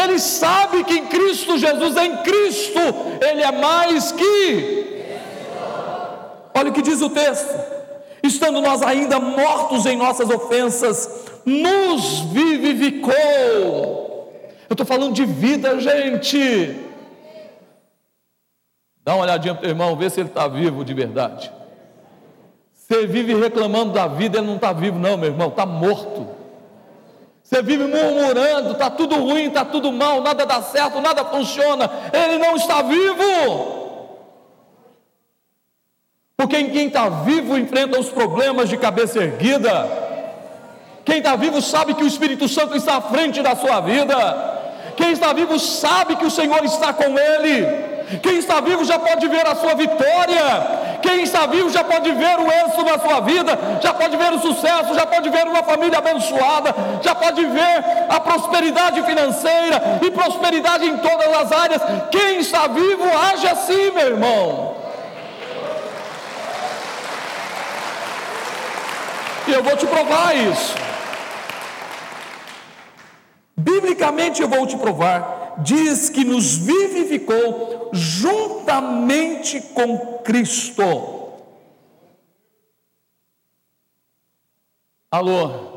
Ele 0.02 0.18
sabe 0.18 0.84
que 0.84 0.94
em 0.94 1.06
Cristo 1.06 1.58
Jesus, 1.58 1.96
em 1.96 2.16
Cristo, 2.18 2.80
ele 3.20 3.42
é 3.42 3.52
mais 3.52 4.10
que. 4.10 5.10
Olha 6.54 6.70
o 6.70 6.72
que 6.72 6.80
diz 6.80 7.02
o 7.02 7.10
texto 7.10 7.82
estando 8.22 8.60
nós 8.60 8.82
ainda 8.82 9.18
mortos 9.18 9.84
em 9.84 9.96
nossas 9.96 10.30
ofensas, 10.30 11.26
nos 11.44 12.20
vivificou. 12.20 13.12
Eu 14.68 14.74
estou 14.74 14.86
falando 14.86 15.12
de 15.12 15.24
vida, 15.24 15.80
gente. 15.80 16.76
Dá 19.04 19.16
uma 19.16 19.24
olhadinha 19.24 19.54
para 19.54 19.66
o 19.66 19.68
irmão, 19.68 19.96
vê 19.96 20.08
se 20.08 20.20
ele 20.20 20.28
está 20.28 20.46
vivo 20.46 20.84
de 20.84 20.94
verdade. 20.94 21.50
Você 22.92 23.06
vive 23.06 23.34
reclamando 23.34 23.94
da 23.94 24.06
vida, 24.06 24.36
ele 24.36 24.46
não 24.46 24.56
está 24.56 24.70
vivo, 24.70 24.98
não, 24.98 25.16
meu 25.16 25.30
irmão, 25.30 25.48
está 25.48 25.64
morto. 25.64 26.28
Você 27.42 27.62
vive 27.62 27.84
murmurando, 27.84 28.72
está 28.72 28.90
tudo 28.90 29.14
ruim, 29.16 29.46
está 29.46 29.64
tudo 29.64 29.90
mal, 29.90 30.20
nada 30.20 30.44
dá 30.44 30.60
certo, 30.60 31.00
nada 31.00 31.24
funciona, 31.24 31.90
ele 32.12 32.36
não 32.36 32.54
está 32.54 32.82
vivo. 32.82 34.12
Porque 36.36 36.64
quem 36.64 36.88
está 36.88 37.08
vivo 37.08 37.56
enfrenta 37.56 37.98
os 37.98 38.10
problemas 38.10 38.68
de 38.68 38.76
cabeça 38.76 39.20
erguida. 39.20 39.88
Quem 41.02 41.16
está 41.16 41.34
vivo 41.34 41.62
sabe 41.62 41.94
que 41.94 42.04
o 42.04 42.06
Espírito 42.06 42.46
Santo 42.46 42.76
está 42.76 42.98
à 42.98 43.00
frente 43.00 43.40
da 43.40 43.56
sua 43.56 43.80
vida. 43.80 44.14
Quem 44.98 45.12
está 45.12 45.32
vivo 45.32 45.58
sabe 45.58 46.14
que 46.16 46.26
o 46.26 46.30
Senhor 46.30 46.62
está 46.62 46.92
com 46.92 47.18
ele. 47.18 47.66
Quem 48.22 48.36
está 48.36 48.60
vivo 48.60 48.84
já 48.84 48.98
pode 48.98 49.26
ver 49.28 49.46
a 49.46 49.54
sua 49.54 49.74
vitória. 49.74 50.81
Quem 51.02 51.22
está 51.22 51.46
vivo 51.46 51.68
já 51.68 51.82
pode 51.82 52.10
ver 52.12 52.38
o 52.38 52.50
êxito 52.50 52.84
na 52.84 52.98
sua 52.98 53.20
vida, 53.20 53.58
já 53.82 53.92
pode 53.92 54.16
ver 54.16 54.32
o 54.32 54.40
sucesso, 54.40 54.94
já 54.94 55.04
pode 55.04 55.28
ver 55.28 55.46
uma 55.46 55.62
família 55.62 55.98
abençoada, 55.98 56.74
já 57.02 57.14
pode 57.14 57.44
ver 57.44 57.84
a 58.08 58.20
prosperidade 58.20 59.02
financeira 59.02 59.98
e 60.00 60.10
prosperidade 60.10 60.86
em 60.86 60.96
todas 60.98 61.32
as 61.34 61.52
áreas. 61.52 61.82
Quem 62.10 62.38
está 62.38 62.66
vivo 62.68 63.04
age 63.32 63.46
assim, 63.48 63.90
meu 63.90 64.06
irmão. 64.06 64.76
E 69.46 69.52
eu 69.52 69.62
vou 69.62 69.76
te 69.76 69.86
provar 69.86 70.36
isso. 70.36 70.74
Biblicamente 73.56 74.40
eu 74.40 74.48
vou 74.48 74.66
te 74.66 74.76
provar. 74.76 75.41
Diz 75.58 76.08
que 76.08 76.24
nos 76.24 76.56
vivificou 76.56 77.90
juntamente 77.92 79.60
com 79.74 80.18
Cristo. 80.18 80.82
Alô? 85.10 85.72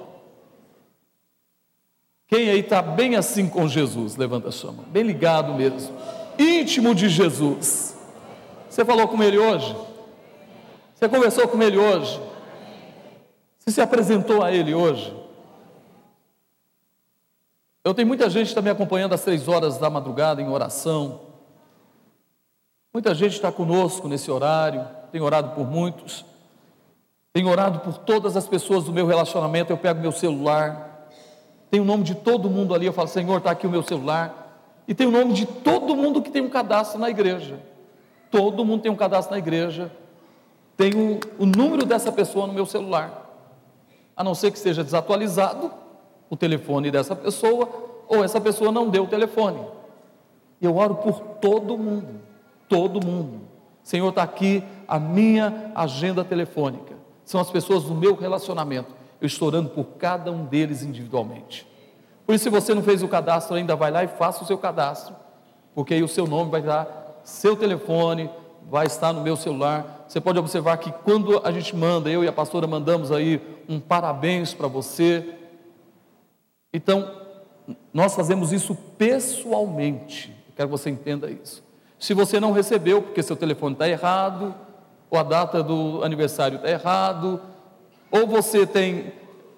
Quem 2.27 2.49
aí 2.49 2.59
está 2.59 2.81
bem 2.81 3.15
assim 3.15 3.49
com 3.49 3.67
Jesus? 3.67 4.15
Levanta 4.15 4.49
a 4.49 4.51
sua 4.51 4.71
mão. 4.71 4.85
Bem 4.85 5.03
ligado 5.03 5.53
mesmo. 5.53 5.95
Íntimo 6.39 6.95
de 6.95 7.09
Jesus. 7.09 7.95
Você 8.69 8.83
falou 8.83 9.07
com 9.07 9.21
ele 9.21 9.37
hoje? 9.37 9.75
Você 10.95 11.09
conversou 11.09 11.47
com 11.47 11.61
ele 11.61 11.77
hoje? 11.77 12.19
Você 13.65 13.71
se 13.71 13.81
apresentou 13.81 14.43
a 14.43 14.51
Ele 14.51 14.75
hoje? 14.75 15.11
Eu 17.85 17.93
tenho 17.93 18.07
muita 18.07 18.27
gente 18.31 18.45
que 18.45 18.51
está 18.51 18.63
me 18.63 18.69
acompanhando 18.71 19.13
às 19.13 19.21
três 19.21 19.47
horas 19.47 19.77
da 19.77 19.91
madrugada 19.91 20.41
em 20.41 20.49
oração. 20.49 21.21
Muita 22.91 23.13
gente 23.13 23.33
está 23.33 23.51
conosco 23.51 24.07
nesse 24.07 24.31
horário, 24.31 24.87
tem 25.11 25.21
orado 25.21 25.49
por 25.51 25.69
muitos, 25.69 26.25
tenho 27.31 27.47
orado 27.47 27.81
por 27.81 27.99
todas 27.99 28.35
as 28.35 28.47
pessoas 28.47 28.85
do 28.85 28.91
meu 28.91 29.05
relacionamento. 29.05 29.71
Eu 29.71 29.77
pego 29.77 30.01
meu 30.01 30.11
celular, 30.11 31.07
tem 31.69 31.79
o 31.79 31.85
nome 31.85 32.03
de 32.03 32.15
todo 32.15 32.49
mundo 32.49 32.73
ali. 32.73 32.87
Eu 32.87 32.93
falo, 32.93 33.07
Senhor, 33.07 33.37
está 33.37 33.51
aqui 33.51 33.67
o 33.67 33.69
meu 33.69 33.83
celular. 33.83 34.67
E 34.87 34.95
tem 34.95 35.05
o 35.05 35.11
nome 35.11 35.33
de 35.33 35.45
todo 35.45 35.95
mundo 35.95 36.23
que 36.23 36.31
tem 36.31 36.41
um 36.41 36.49
cadastro 36.49 36.99
na 36.99 37.11
igreja. 37.11 37.59
Todo 38.31 38.65
mundo 38.65 38.81
tem 38.81 38.91
um 38.91 38.95
cadastro 38.95 39.33
na 39.33 39.37
igreja. 39.37 39.91
Tenho 40.75 41.19
o 41.37 41.45
número 41.45 41.85
dessa 41.85 42.11
pessoa 42.11 42.47
no 42.47 42.53
meu 42.53 42.65
celular 42.65 43.21
a 44.17 44.23
não 44.23 44.33
ser 44.33 44.49
que 44.49 44.57
seja 44.57 44.83
desatualizado 44.83 45.84
o 46.29 46.35
telefone 46.35 46.91
dessa 46.91 47.15
pessoa, 47.15 47.69
ou 48.07 48.23
essa 48.23 48.39
pessoa 48.39 48.71
não 48.71 48.89
deu 48.89 49.03
o 49.03 49.07
telefone. 49.07 49.59
Eu 50.61 50.75
oro 50.77 50.95
por 50.95 51.19
todo 51.41 51.77
mundo, 51.77 52.21
todo 52.67 53.05
mundo. 53.05 53.41
Senhor, 53.83 54.09
está 54.09 54.23
aqui 54.23 54.63
a 54.87 54.99
minha 54.99 55.71
agenda 55.75 56.23
telefônica. 56.23 56.95
São 57.23 57.39
as 57.39 57.49
pessoas 57.49 57.83
do 57.83 57.93
meu 57.93 58.15
relacionamento. 58.15 58.93
Eu 59.19 59.27
estou 59.27 59.47
orando 59.47 59.69
por 59.69 59.85
cada 59.97 60.31
um 60.31 60.45
deles 60.45 60.83
individualmente. 60.83 61.67
Por 62.25 62.33
isso, 62.33 62.45
se 62.45 62.49
você 62.49 62.73
não 62.73 62.81
fez 62.81 63.03
o 63.03 63.07
cadastro 63.07 63.55
ainda, 63.55 63.75
vai 63.75 63.91
lá 63.91 64.03
e 64.03 64.07
faça 64.07 64.43
o 64.43 64.47
seu 64.47 64.57
cadastro, 64.57 65.15
porque 65.75 65.93
aí 65.93 66.01
o 66.03 66.07
seu 66.07 66.25
nome 66.25 66.49
vai 66.49 66.61
dar, 66.61 67.21
seu 67.23 67.55
telefone 67.55 68.29
vai 68.69 68.87
estar 68.87 69.13
no 69.13 69.21
meu 69.21 69.35
celular. 69.35 70.05
Você 70.07 70.19
pode 70.19 70.39
observar 70.39 70.77
que 70.77 70.91
quando 70.91 71.39
a 71.43 71.51
gente 71.51 71.75
manda, 71.75 72.09
eu 72.09 72.23
e 72.23 72.27
a 72.27 72.33
pastora 72.33 72.65
mandamos 72.65 73.11
aí 73.11 73.41
um 73.69 73.79
parabéns 73.79 74.53
para 74.53 74.67
você. 74.67 75.35
Então, 76.75 77.09
nós 77.93 78.13
fazemos 78.13 78.51
isso 78.51 78.75
pessoalmente. 78.97 80.35
quero 80.55 80.67
que 80.67 80.71
você 80.77 80.89
entenda 80.89 81.31
isso. 81.31 81.63
Se 81.97 82.13
você 82.13 82.37
não 82.39 82.51
recebeu, 82.51 83.01
porque 83.01 83.23
seu 83.23 83.35
telefone 83.35 83.73
está 83.73 83.87
errado, 83.87 84.53
ou 85.09 85.17
a 85.17 85.23
data 85.23 85.63
do 85.63 86.03
aniversário 86.03 86.57
está 86.57 86.69
errado, 86.69 87.39
ou 88.11 88.27
você 88.27 88.67
tem. 88.67 89.13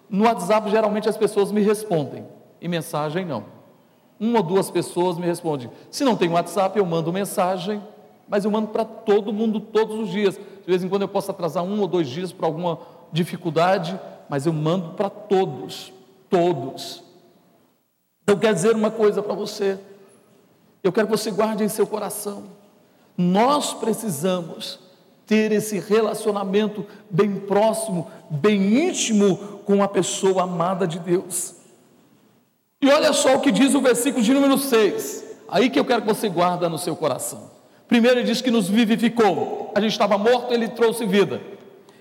No 0.10 0.26
WhatsApp, 0.26 0.70
geralmente 0.70 1.10
as 1.10 1.18
pessoas 1.18 1.52
me 1.52 1.62
respondem, 1.62 2.24
e 2.62 2.68
mensagem 2.68 3.26
não. 3.26 3.46
Uma 4.20 4.38
ou 4.38 4.44
duas 4.44 4.70
pessoas 4.70 5.18
me 5.18 5.26
respondem. 5.26 5.70
Se 5.90 6.04
não 6.04 6.16
tem 6.16 6.30
WhatsApp, 6.30 6.78
eu 6.78 6.86
mando 6.86 7.12
mensagem, 7.12 7.82
mas 8.28 8.46
eu 8.46 8.52
mando 8.52 8.68
para 8.68 8.86
todo 8.86 9.34
mundo 9.34 9.60
todos 9.60 10.00
os 10.00 10.10
dias. 10.10 10.36
De 10.36 10.68
vez 10.68 10.84
em 10.84 10.90
quando 10.90 11.02
eu 11.02 11.08
posso 11.08 11.32
atrasar 11.32 11.64
um 11.64 11.82
ou 11.82 11.88
dois 11.88 12.08
dias 12.08 12.32
para 12.32 12.46
alguma 12.46 12.80
dificuldade, 13.12 14.00
mas 14.30 14.46
eu 14.46 14.54
mando 14.54 14.90
para 14.92 15.10
todos, 15.10 15.92
todos. 16.30 17.07
Eu 18.28 18.38
quero 18.38 18.54
dizer 18.54 18.76
uma 18.76 18.92
coisa 18.92 19.24
para 19.24 19.34
você, 19.34 19.80
eu 20.84 20.92
quero 20.92 21.08
que 21.08 21.18
você 21.18 21.32
guarde 21.32 21.64
em 21.64 21.70
seu 21.70 21.88
coração. 21.88 22.44
Nós 23.18 23.74
precisamos 23.74 24.80
ter 25.26 25.54
esse 25.54 25.80
relacionamento 25.80 26.86
bem 27.10 27.40
próximo, 27.40 28.12
bem 28.30 28.88
íntimo 28.88 29.38
com 29.66 29.82
a 29.82 29.88
pessoa 29.88 30.44
amada 30.44 30.86
de 30.86 31.00
Deus. 31.00 31.56
E 32.82 32.90
olha 32.90 33.14
só 33.14 33.36
o 33.36 33.40
que 33.40 33.52
diz 33.52 33.74
o 33.74 33.82
versículo 33.82 34.24
de 34.24 34.34
número 34.34 34.58
6, 34.58 35.24
aí 35.48 35.70
que 35.70 35.80
eu 35.80 35.86
quero 35.86 36.02
que 36.02 36.08
você 36.08 36.28
guarda 36.28 36.68
no 36.68 36.78
seu 36.78 36.96
coração. 36.96 37.50
Primeiro 37.88 38.20
ele 38.20 38.28
diz 38.28 38.42
que 38.42 38.52
nos 38.52 38.68
vivificou, 38.68 39.72
a 39.74 39.80
gente 39.80 39.94
estava 39.94 40.18
morto, 40.18 40.54
ele 40.54 40.68
trouxe 40.68 41.06
vida. 41.06 41.42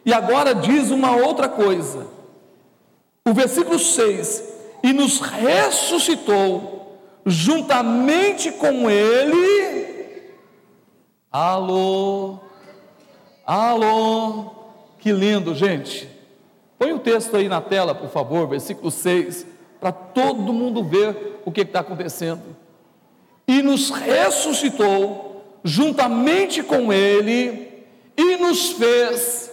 E 0.04 0.12
agora 0.12 0.54
diz 0.54 0.90
uma 0.90 1.16
outra 1.16 1.48
coisa. 1.48 2.06
O 3.24 3.32
versículo 3.32 3.78
6: 3.78 4.55
E 4.86 4.92
nos 4.92 5.18
ressuscitou 5.18 6.96
juntamente 7.26 8.52
com 8.52 8.88
Ele. 8.88 10.30
Alô, 11.28 12.38
alô, 13.44 14.52
que 15.00 15.10
lindo, 15.10 15.56
gente. 15.56 16.08
Põe 16.78 16.92
o 16.92 17.00
texto 17.00 17.36
aí 17.36 17.48
na 17.48 17.60
tela, 17.60 17.96
por 17.96 18.10
favor, 18.10 18.46
versículo 18.46 18.92
6, 18.92 19.44
para 19.80 19.90
todo 19.90 20.52
mundo 20.52 20.84
ver 20.84 21.40
o 21.44 21.50
que 21.50 21.62
está 21.62 21.80
acontecendo. 21.80 22.56
E 23.48 23.62
nos 23.62 23.90
ressuscitou 23.90 25.58
juntamente 25.64 26.62
com 26.62 26.92
Ele 26.92 27.84
e 28.16 28.36
nos 28.36 28.70
fez 28.70 29.50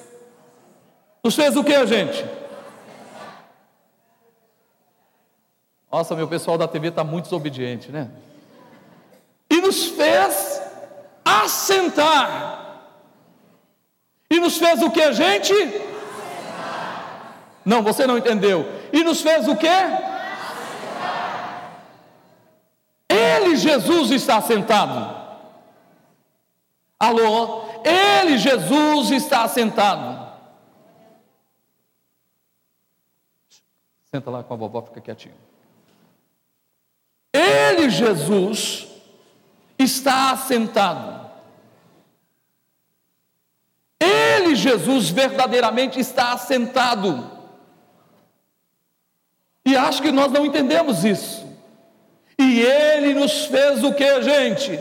nos 1.23 1.35
fez 1.35 1.55
o 1.55 1.63
que, 1.63 1.87
gente? 1.87 2.23
Nossa, 5.93 6.15
meu 6.15 6.27
pessoal 6.27 6.57
da 6.57 6.67
TV 6.67 6.87
está 6.87 7.03
muito 7.03 7.25
desobediente, 7.25 7.91
né? 7.91 8.09
E 9.47 9.61
nos 9.61 9.89
fez 9.89 10.59
assentar. 11.23 12.81
E 14.27 14.39
nos 14.39 14.57
fez 14.57 14.81
o 14.81 14.89
que, 14.89 15.13
gente? 15.13 15.53
Não, 17.63 17.83
você 17.83 18.07
não 18.07 18.17
entendeu. 18.17 18.65
E 18.91 19.03
nos 19.03 19.21
fez 19.21 19.47
o 19.47 19.55
que? 19.55 19.67
Ele, 23.07 23.55
Jesus, 23.55 24.09
está 24.09 24.41
sentado. 24.41 25.15
Alô? 26.99 27.65
Ele, 27.85 28.39
Jesus, 28.39 29.11
está 29.11 29.47
sentado. 29.47 30.33
Senta 34.09 34.31
lá 34.31 34.41
com 34.43 34.55
a 34.55 34.57
vovó, 34.57 34.81
fica 34.81 34.99
quietinho. 34.99 35.52
Ele, 37.73 37.89
Jesus, 37.89 38.87
está 39.79 40.31
assentado. 40.31 41.29
Ele, 43.99 44.55
Jesus, 44.55 45.09
verdadeiramente 45.09 45.99
está 45.99 46.33
assentado. 46.33 47.31
E 49.65 49.75
acho 49.75 50.01
que 50.01 50.11
nós 50.11 50.31
não 50.31 50.45
entendemos 50.45 51.03
isso. 51.03 51.47
E 52.37 52.61
Ele 52.61 53.13
nos 53.15 53.45
fez 53.45 53.83
o 53.83 53.93
que, 53.93 54.21
gente? 54.21 54.79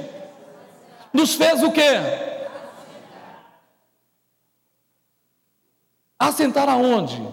Nos 1.12 1.34
fez 1.34 1.62
o 1.62 1.70
que? 1.70 1.82
Assentar 6.18 6.68
aonde? 6.68 7.26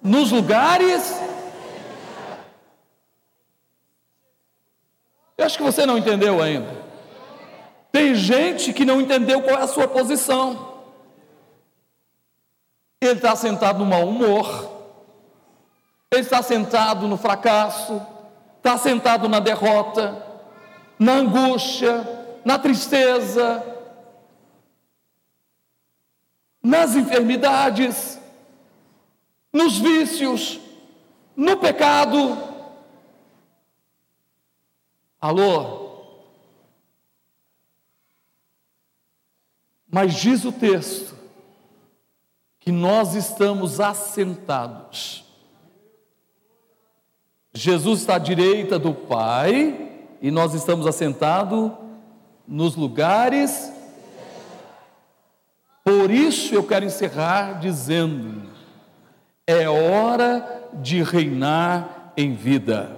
Nos 0.00 0.30
lugares 0.30 1.31
acho 5.52 5.58
que 5.58 5.64
você 5.64 5.84
não 5.84 5.98
entendeu 5.98 6.40
ainda. 6.40 6.82
Tem 7.90 8.14
gente 8.14 8.72
que 8.72 8.86
não 8.86 9.02
entendeu 9.02 9.42
qual 9.42 9.58
é 9.58 9.62
a 9.62 9.66
sua 9.66 9.86
posição. 9.86 10.72
Ele 12.98 13.12
está 13.12 13.36
sentado 13.36 13.80
no 13.80 13.84
mau 13.84 14.08
humor, 14.08 14.70
ele 16.10 16.22
está 16.22 16.42
sentado 16.42 17.06
no 17.06 17.18
fracasso, 17.18 18.00
está 18.56 18.78
sentado 18.78 19.28
na 19.28 19.40
derrota, 19.40 20.24
na 20.98 21.16
angústia, 21.16 22.08
na 22.44 22.58
tristeza, 22.58 23.62
nas 26.62 26.96
enfermidades, 26.96 28.18
nos 29.52 29.76
vícios, 29.76 30.58
no 31.36 31.58
pecado. 31.58 32.51
Alô? 35.22 36.00
Mas 39.88 40.14
diz 40.14 40.44
o 40.44 40.50
texto 40.50 41.14
que 42.58 42.72
nós 42.72 43.14
estamos 43.14 43.78
assentados. 43.78 45.24
Jesus 47.54 48.00
está 48.00 48.16
à 48.16 48.18
direita 48.18 48.80
do 48.80 48.92
Pai 48.92 49.92
e 50.20 50.28
nós 50.32 50.54
estamos 50.54 50.88
assentados 50.88 51.70
nos 52.48 52.74
lugares. 52.74 53.72
Por 55.84 56.10
isso 56.10 56.52
eu 56.52 56.64
quero 56.64 56.84
encerrar 56.84 57.60
dizendo: 57.60 58.50
é 59.46 59.68
hora 59.68 60.68
de 60.74 61.00
reinar 61.00 62.12
em 62.16 62.34
vida. 62.34 62.96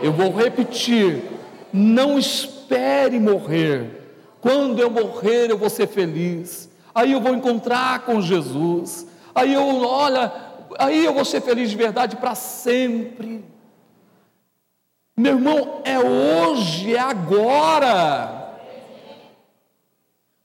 Eu 0.00 0.12
vou 0.12 0.32
repetir: 0.32 1.36
não 1.72 2.18
espere 2.18 3.18
morrer. 3.18 3.98
Quando 4.40 4.80
eu 4.80 4.90
morrer, 4.90 5.50
eu 5.50 5.58
vou 5.58 5.70
ser 5.70 5.86
feliz. 5.86 6.70
Aí 6.94 7.12
eu 7.12 7.20
vou 7.20 7.34
encontrar 7.34 8.00
com 8.00 8.20
Jesus. 8.20 9.06
Aí 9.34 9.54
eu, 9.54 9.82
olha, 9.82 10.32
aí 10.78 11.04
eu 11.04 11.12
vou 11.12 11.24
ser 11.24 11.40
feliz 11.40 11.70
de 11.70 11.76
verdade 11.76 12.16
para 12.16 12.34
sempre. 12.34 13.44
Meu 15.16 15.34
irmão, 15.34 15.82
é 15.84 15.98
hoje, 15.98 16.94
é 16.94 17.00
agora. 17.00 18.54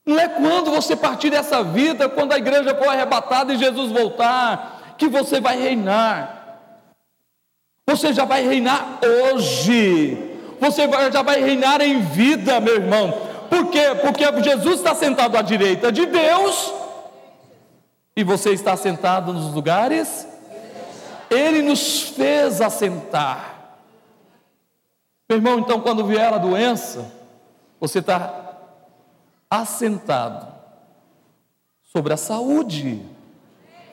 Não 0.04 0.18
é 0.18 0.28
quando 0.28 0.70
você 0.70 0.94
partir 0.94 1.30
dessa 1.30 1.62
vida, 1.62 2.08
quando 2.08 2.32
a 2.32 2.38
igreja 2.38 2.74
for 2.74 2.88
arrebatada 2.88 3.54
e 3.54 3.58
Jesus 3.58 3.90
voltar, 3.90 4.94
que 4.98 5.08
você 5.08 5.40
vai 5.40 5.56
reinar. 5.56 6.60
Você 7.86 8.12
já 8.12 8.24
vai 8.24 8.46
reinar 8.46 8.98
hoje 9.02 10.23
você 10.64 10.88
já 11.12 11.20
vai 11.20 11.42
reinar 11.42 11.82
em 11.82 12.00
vida, 12.00 12.58
meu 12.58 12.76
irmão. 12.76 13.12
Por 13.50 13.66
quê? 13.66 13.94
Porque 14.00 14.24
Jesus 14.42 14.76
está 14.76 14.94
sentado 14.94 15.36
à 15.36 15.42
direita 15.42 15.92
de 15.92 16.06
Deus 16.06 16.72
e 18.16 18.24
você 18.24 18.50
está 18.50 18.74
sentado 18.74 19.34
nos 19.34 19.52
lugares. 19.52 20.26
Ele 21.30 21.60
nos 21.60 22.00
fez 22.08 22.62
assentar. 22.62 23.76
Meu 25.28 25.36
irmão, 25.36 25.58
então 25.58 25.80
quando 25.80 26.06
vier 26.06 26.32
a 26.32 26.38
doença, 26.38 27.12
você 27.78 27.98
está 27.98 28.54
assentado 29.50 30.46
sobre 31.82 32.14
a 32.14 32.16
saúde. 32.16 33.02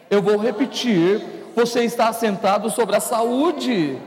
Eu 0.10 0.22
vou 0.22 0.38
repetir: 0.38 1.22
você 1.54 1.84
está 1.84 2.08
assentado 2.08 2.70
sobre 2.70 2.96
a 2.96 3.02
saúde. 3.02 4.00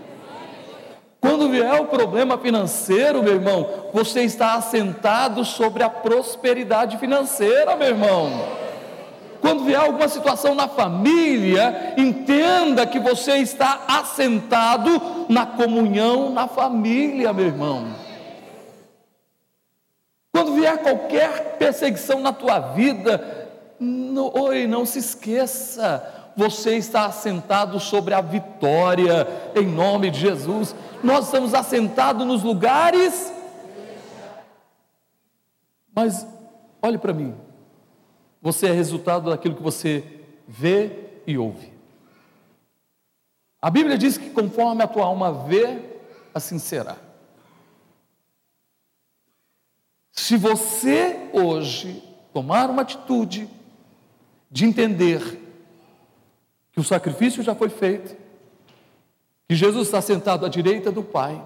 Quando 1.24 1.48
vier 1.48 1.80
o 1.80 1.86
problema 1.86 2.36
financeiro, 2.36 3.22
meu 3.22 3.32
irmão, 3.32 3.66
você 3.94 4.24
está 4.24 4.56
assentado 4.56 5.42
sobre 5.42 5.82
a 5.82 5.88
prosperidade 5.88 6.98
financeira, 6.98 7.74
meu 7.76 7.88
irmão. 7.88 8.46
Quando 9.40 9.64
vier 9.64 9.80
alguma 9.80 10.06
situação 10.06 10.54
na 10.54 10.68
família, 10.68 11.94
entenda 11.96 12.86
que 12.86 12.98
você 12.98 13.38
está 13.38 13.84
assentado 13.88 14.90
na 15.26 15.46
comunhão 15.46 16.28
na 16.28 16.46
família, 16.46 17.32
meu 17.32 17.46
irmão. 17.46 17.86
Quando 20.30 20.52
vier 20.52 20.76
qualquer 20.76 21.56
perseguição 21.58 22.20
na 22.20 22.34
tua 22.34 22.58
vida, 22.58 23.48
não, 23.80 24.30
oi, 24.34 24.66
não 24.66 24.84
se 24.84 24.98
esqueça, 24.98 26.23
você 26.36 26.76
está 26.76 27.06
assentado 27.06 27.78
sobre 27.78 28.14
a 28.14 28.20
vitória, 28.20 29.26
em 29.54 29.66
nome 29.66 30.10
de 30.10 30.20
Jesus 30.20 30.74
nós 31.04 31.26
estamos 31.26 31.52
assentados 31.52 32.26
nos 32.26 32.42
lugares. 32.42 33.30
Mas 35.94 36.26
olhe 36.82 36.98
para 36.98 37.12
mim, 37.12 37.34
você 38.40 38.68
é 38.68 38.72
resultado 38.72 39.30
daquilo 39.30 39.54
que 39.54 39.62
você 39.62 40.02
vê 40.48 41.10
e 41.26 41.36
ouve. 41.36 41.72
A 43.60 43.70
Bíblia 43.70 43.96
diz 43.96 44.18
que 44.18 44.30
conforme 44.30 44.82
a 44.82 44.88
tua 44.88 45.04
alma 45.04 45.32
vê, 45.44 45.78
assim 46.34 46.58
será. 46.58 46.96
Se 50.10 50.36
você 50.36 51.28
hoje 51.32 52.02
tomar 52.32 52.70
uma 52.70 52.82
atitude 52.82 53.48
de 54.50 54.64
entender 54.64 55.43
que 56.74 56.80
o 56.80 56.84
sacrifício 56.84 57.40
já 57.40 57.54
foi 57.54 57.68
feito, 57.68 58.16
que 59.48 59.54
Jesus 59.54 59.86
está 59.86 60.02
sentado 60.02 60.44
à 60.44 60.48
direita 60.48 60.90
do 60.90 61.04
Pai, 61.04 61.40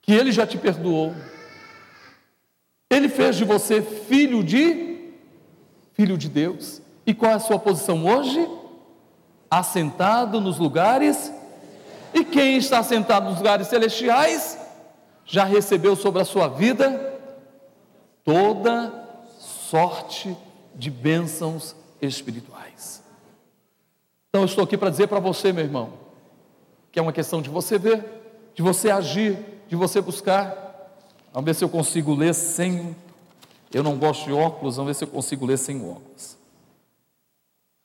que 0.00 0.12
Ele 0.12 0.32
já 0.32 0.46
te 0.46 0.56
perdoou, 0.56 1.14
Ele 2.88 3.10
fez 3.10 3.36
de 3.36 3.44
você 3.44 3.82
filho 3.82 4.42
de 4.42 4.90
filho 5.92 6.16
de 6.16 6.30
Deus. 6.30 6.80
E 7.06 7.12
qual 7.12 7.32
é 7.32 7.34
a 7.34 7.38
sua 7.38 7.58
posição 7.58 8.06
hoje? 8.06 8.48
Assentado 9.50 10.40
nos 10.40 10.58
lugares. 10.58 11.30
E 12.14 12.24
quem 12.24 12.56
está 12.56 12.82
sentado 12.82 13.28
nos 13.28 13.36
lugares 13.36 13.66
celestiais 13.66 14.58
já 15.26 15.44
recebeu 15.44 15.94
sobre 15.94 16.22
a 16.22 16.24
sua 16.24 16.48
vida 16.48 17.20
toda 18.24 18.92
sorte 19.38 20.34
de 20.74 20.90
bênçãos 20.90 21.76
espirituais. 22.00 23.02
Então 24.30 24.42
eu 24.42 24.46
estou 24.46 24.62
aqui 24.62 24.78
para 24.78 24.90
dizer 24.90 25.08
para 25.08 25.18
você, 25.18 25.52
meu 25.52 25.64
irmão, 25.64 25.92
que 26.92 27.00
é 27.00 27.02
uma 27.02 27.12
questão 27.12 27.42
de 27.42 27.50
você 27.50 27.76
ver, 27.76 28.04
de 28.54 28.62
você 28.62 28.88
agir, 28.88 29.36
de 29.66 29.74
você 29.74 30.00
buscar. 30.00 30.94
Vamos 31.32 31.46
ver 31.46 31.54
se 31.54 31.64
eu 31.64 31.68
consigo 31.68 32.14
ler 32.14 32.32
sem. 32.32 32.94
Eu 33.74 33.82
não 33.82 33.98
gosto 33.98 34.26
de 34.26 34.32
óculos, 34.32 34.76
vamos 34.76 34.90
ver 34.90 34.94
se 34.94 35.02
eu 35.02 35.08
consigo 35.08 35.44
ler 35.44 35.58
sem 35.58 35.84
óculos. 35.84 36.36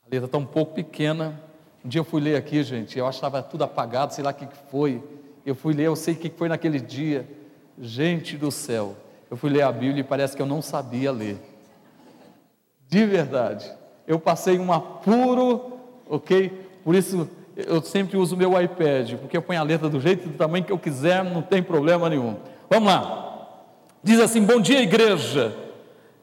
A 0.04 0.08
letra 0.08 0.26
está 0.26 0.38
um 0.38 0.46
pouco 0.46 0.74
pequena. 0.74 1.40
Um 1.84 1.88
dia 1.88 2.00
eu 2.00 2.04
fui 2.04 2.20
ler 2.20 2.36
aqui, 2.36 2.62
gente, 2.62 2.96
eu 2.96 3.08
achava 3.08 3.42
tudo 3.42 3.64
apagado, 3.64 4.14
sei 4.14 4.22
lá 4.22 4.30
o 4.30 4.34
que 4.34 4.46
foi. 4.70 5.02
Eu 5.44 5.56
fui 5.56 5.74
ler, 5.74 5.88
eu 5.88 5.96
sei 5.96 6.14
o 6.14 6.16
que 6.16 6.30
foi 6.30 6.48
naquele 6.48 6.78
dia. 6.78 7.28
Gente 7.76 8.36
do 8.36 8.52
céu, 8.52 8.96
eu 9.28 9.36
fui 9.36 9.50
ler 9.50 9.62
a 9.62 9.72
Bíblia 9.72 10.00
e 10.00 10.04
parece 10.04 10.36
que 10.36 10.42
eu 10.42 10.46
não 10.46 10.62
sabia 10.62 11.10
ler. 11.10 11.38
De 12.88 13.04
verdade. 13.04 13.68
Eu 14.06 14.20
passei 14.20 14.60
um 14.60 14.72
apuro, 14.72 15.75
ok? 16.08 16.52
Por 16.84 16.94
isso 16.94 17.28
eu 17.56 17.82
sempre 17.82 18.16
uso 18.16 18.34
o 18.34 18.38
meu 18.38 18.60
iPad, 18.60 19.14
porque 19.14 19.36
eu 19.36 19.42
ponho 19.42 19.60
a 19.60 19.62
letra 19.62 19.88
do 19.88 20.00
jeito 20.00 20.26
e 20.26 20.30
do 20.30 20.36
tamanho 20.36 20.64
que 20.64 20.72
eu 20.72 20.78
quiser, 20.78 21.24
não 21.24 21.42
tem 21.42 21.62
problema 21.62 22.08
nenhum. 22.08 22.36
Vamos 22.68 22.88
lá. 22.88 23.48
Diz 24.02 24.20
assim: 24.20 24.42
Bom 24.42 24.60
dia, 24.60 24.82
igreja. 24.82 25.54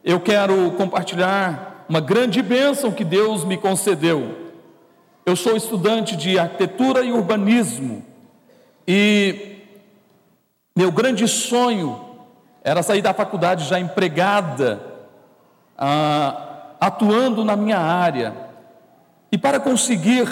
Eu 0.04 0.20
quero 0.20 0.70
compartilhar 0.72 1.86
uma 1.88 2.00
grande 2.00 2.42
bênção 2.42 2.92
que 2.92 3.04
Deus 3.04 3.44
me 3.44 3.56
concedeu. 3.56 4.36
Eu 5.24 5.34
sou 5.34 5.56
estudante 5.56 6.14
de 6.14 6.38
arquitetura 6.38 7.02
e 7.02 7.10
urbanismo 7.10 8.04
e 8.86 9.62
meu 10.76 10.92
grande 10.92 11.26
sonho 11.26 12.04
era 12.62 12.82
sair 12.82 13.00
da 13.00 13.14
faculdade 13.14 13.64
já 13.64 13.78
empregada, 13.78 14.80
ah, 15.76 16.74
atuando 16.80 17.44
na 17.44 17.56
minha 17.56 17.78
área. 17.78 18.43
E 19.34 19.38
para 19.38 19.58
conseguir 19.58 20.28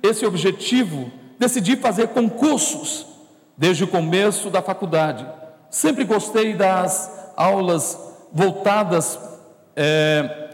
esse 0.00 0.24
objetivo, 0.24 1.10
decidi 1.36 1.74
fazer 1.74 2.06
concursos 2.10 3.04
desde 3.58 3.82
o 3.82 3.88
começo 3.88 4.48
da 4.48 4.62
faculdade. 4.62 5.26
Sempre 5.68 6.04
gostei 6.04 6.54
das 6.54 7.32
aulas 7.36 7.98
voltadas 8.32 9.18
é, 9.74 10.50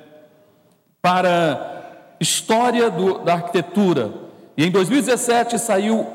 para 1.02 2.16
história 2.18 2.90
do, 2.90 3.18
da 3.18 3.34
arquitetura. 3.34 4.14
E 4.56 4.64
em 4.64 4.70
2017 4.70 5.58
saiu 5.58 6.06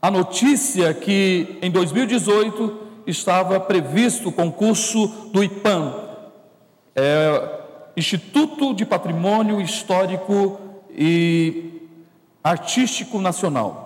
a 0.00 0.10
notícia 0.10 0.94
que 0.94 1.58
em 1.60 1.70
2018 1.70 3.04
estava 3.06 3.60
previsto 3.60 4.30
o 4.30 4.32
concurso 4.32 5.08
do 5.30 5.44
IPAM, 5.44 5.94
é, 6.96 7.60
Instituto 7.98 8.72
de 8.72 8.86
Patrimônio 8.86 9.60
Histórico 9.60 10.71
e 10.92 11.88
Artístico 12.42 13.18
Nacional. 13.18 13.82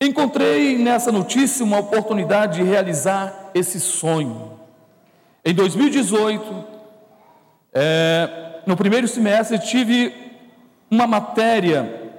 Encontrei 0.00 0.76
nessa 0.76 1.10
notícia 1.10 1.64
uma 1.64 1.78
oportunidade 1.78 2.56
de 2.56 2.62
realizar 2.62 3.50
esse 3.54 3.80
sonho. 3.80 4.58
Em 5.44 5.54
2018, 5.54 6.64
é, 7.72 8.60
no 8.66 8.76
primeiro 8.76 9.06
semestre, 9.06 9.58
tive 9.58 10.14
uma 10.90 11.06
matéria, 11.06 12.12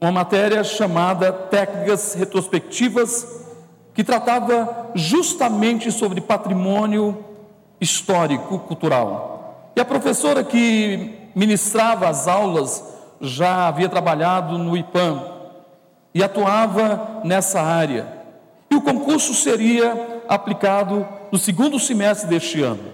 uma 0.00 0.12
matéria 0.12 0.62
chamada 0.62 1.32
Técnicas 1.32 2.14
Retrospectivas, 2.14 3.44
que 3.94 4.04
tratava 4.04 4.90
justamente 4.94 5.90
sobre 5.90 6.20
patrimônio 6.20 7.24
histórico 7.80 8.58
cultural. 8.60 9.37
E 9.78 9.80
a 9.80 9.84
professora 9.84 10.42
que 10.42 11.30
ministrava 11.36 12.08
as 12.08 12.26
aulas 12.26 12.82
já 13.20 13.68
havia 13.68 13.88
trabalhado 13.88 14.58
no 14.58 14.76
IPAM 14.76 15.22
e 16.12 16.20
atuava 16.20 17.20
nessa 17.22 17.62
área. 17.62 18.08
E 18.68 18.74
o 18.74 18.82
concurso 18.82 19.32
seria 19.32 20.24
aplicado 20.28 21.06
no 21.30 21.38
segundo 21.38 21.78
semestre 21.78 22.28
deste 22.28 22.60
ano. 22.60 22.86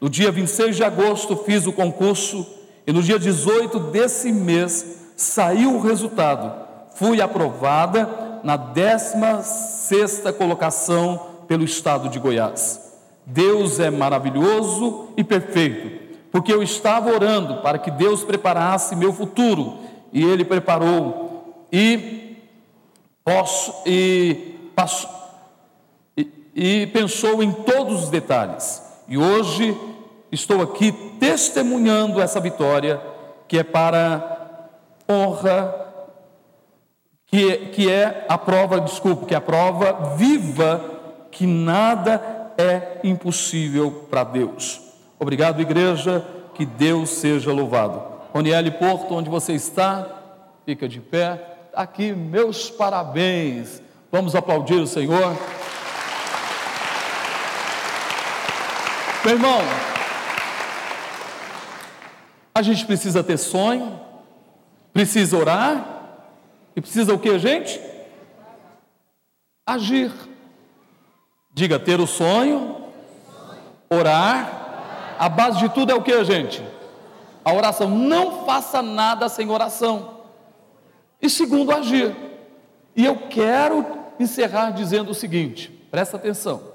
No 0.00 0.08
dia 0.08 0.30
26 0.30 0.76
de 0.76 0.84
agosto 0.84 1.34
fiz 1.38 1.66
o 1.66 1.72
concurso 1.72 2.46
e 2.86 2.92
no 2.92 3.02
dia 3.02 3.18
18 3.18 3.80
desse 3.90 4.30
mês 4.30 4.98
saiu 5.16 5.74
o 5.74 5.80
resultado. 5.80 6.52
Fui 6.94 7.20
aprovada 7.20 8.38
na 8.44 8.56
16 8.56 10.22
colocação 10.38 11.20
pelo 11.48 11.64
estado 11.64 12.08
de 12.08 12.20
Goiás. 12.20 12.92
Deus 13.26 13.80
é 13.80 13.90
maravilhoso 13.90 15.08
e 15.16 15.24
perfeito, 15.24 16.01
porque 16.32 16.52
eu 16.52 16.62
estava 16.62 17.12
orando 17.12 17.58
para 17.58 17.78
que 17.78 17.90
Deus 17.90 18.24
preparasse 18.24 18.96
meu 18.96 19.12
futuro 19.12 19.78
e 20.12 20.24
ele 20.24 20.44
preparou 20.44 21.66
e 21.70 22.38
posso 23.22 23.74
e 23.86 24.70
passou 24.74 25.22
e 26.54 26.86
pensou 26.88 27.42
em 27.42 27.52
todos 27.52 28.04
os 28.04 28.08
detalhes. 28.10 28.82
E 29.08 29.16
hoje 29.16 29.76
estou 30.30 30.62
aqui 30.62 30.92
testemunhando 31.18 32.20
essa 32.20 32.40
vitória, 32.40 33.00
que 33.48 33.58
é 33.58 33.62
para 33.62 34.68
honra, 35.10 35.74
que 37.26 37.50
é, 37.50 37.56
que 37.56 37.90
é 37.90 38.26
a 38.28 38.36
prova, 38.36 38.80
desculpe, 38.80 39.26
que 39.26 39.34
é 39.34 39.38
a 39.38 39.40
prova 39.40 40.14
viva 40.16 40.90
que 41.30 41.46
nada 41.46 42.52
é 42.58 43.00
impossível 43.02 44.06
para 44.10 44.24
Deus. 44.24 44.81
Obrigado, 45.22 45.62
igreja, 45.62 46.26
que 46.52 46.66
Deus 46.66 47.08
seja 47.10 47.52
louvado. 47.52 48.02
Roniele 48.34 48.72
Porto, 48.72 49.14
onde 49.14 49.30
você 49.30 49.52
está, 49.52 50.04
fica 50.66 50.88
de 50.88 50.98
pé. 50.98 51.68
Aqui, 51.72 52.12
meus 52.12 52.68
parabéns. 52.68 53.80
Vamos 54.10 54.34
aplaudir 54.34 54.80
o 54.80 54.86
Senhor. 54.86 55.38
Meu 59.24 59.34
irmão, 59.34 59.60
a 62.52 62.60
gente 62.60 62.84
precisa 62.84 63.22
ter 63.22 63.38
sonho, 63.38 64.00
precisa 64.92 65.36
orar, 65.36 66.18
e 66.74 66.80
precisa 66.80 67.14
o 67.14 67.18
que, 67.20 67.38
gente? 67.38 67.80
Agir. 69.64 70.10
Diga, 71.54 71.78
ter 71.78 72.00
o 72.00 72.08
sonho, 72.08 72.86
orar, 73.88 74.61
a 75.18 75.28
base 75.28 75.58
de 75.58 75.68
tudo 75.68 75.92
é 75.92 75.94
o 75.94 76.02
que, 76.02 76.24
gente? 76.24 76.62
A 77.44 77.52
oração. 77.52 77.88
Não 77.88 78.44
faça 78.44 78.82
nada 78.82 79.28
sem 79.28 79.50
oração. 79.50 80.22
E 81.20 81.30
segundo, 81.30 81.72
agir. 81.72 82.14
E 82.94 83.04
eu 83.04 83.28
quero 83.28 83.86
encerrar 84.18 84.70
dizendo 84.70 85.10
o 85.10 85.14
seguinte: 85.14 85.68
presta 85.90 86.16
atenção. 86.16 86.72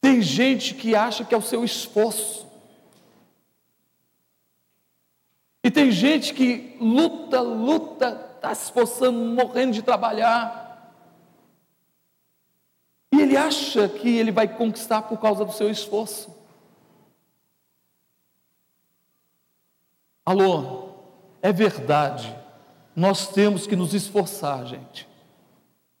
Tem 0.00 0.22
gente 0.22 0.74
que 0.74 0.94
acha 0.94 1.24
que 1.24 1.34
é 1.34 1.38
o 1.38 1.42
seu 1.42 1.62
esforço. 1.64 2.48
E 5.62 5.70
tem 5.70 5.90
gente 5.90 6.32
que 6.32 6.76
luta, 6.80 7.40
luta, 7.40 8.28
está 8.36 8.54
se 8.54 8.64
esforçando, 8.64 9.18
morrendo 9.18 9.72
de 9.72 9.82
trabalhar. 9.82 10.94
E 13.12 13.20
ele 13.20 13.36
acha 13.36 13.88
que 13.88 14.08
ele 14.08 14.32
vai 14.32 14.48
conquistar 14.48 15.02
por 15.02 15.18
causa 15.20 15.44
do 15.44 15.52
seu 15.52 15.70
esforço. 15.70 16.39
Alô, 20.30 20.90
é 21.42 21.52
verdade, 21.52 22.32
nós 22.94 23.26
temos 23.26 23.66
que 23.66 23.74
nos 23.74 23.92
esforçar, 23.94 24.64
gente. 24.64 25.08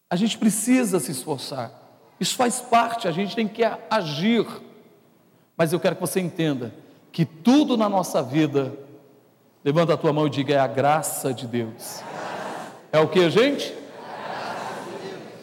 A 0.08 0.14
gente 0.14 0.38
precisa 0.38 1.00
se 1.00 1.10
esforçar. 1.10 1.72
Isso 2.20 2.36
faz 2.36 2.60
parte, 2.60 3.08
a 3.08 3.10
gente 3.10 3.34
tem 3.34 3.48
que 3.48 3.64
agir. 3.90 4.46
Mas 5.56 5.72
eu 5.72 5.80
quero 5.80 5.96
que 5.96 6.00
você 6.00 6.20
entenda 6.20 6.72
que 7.10 7.24
tudo 7.24 7.76
na 7.76 7.88
nossa 7.88 8.22
vida, 8.22 8.72
levanta 9.64 9.94
a 9.94 9.96
tua 9.96 10.12
mão 10.12 10.28
e 10.28 10.30
diga: 10.30 10.54
é 10.54 10.58
a 10.60 10.68
graça 10.68 11.34
de 11.34 11.48
Deus. 11.48 12.00
É 12.92 13.00
o 13.00 13.08
que, 13.08 13.28
gente? 13.30 13.74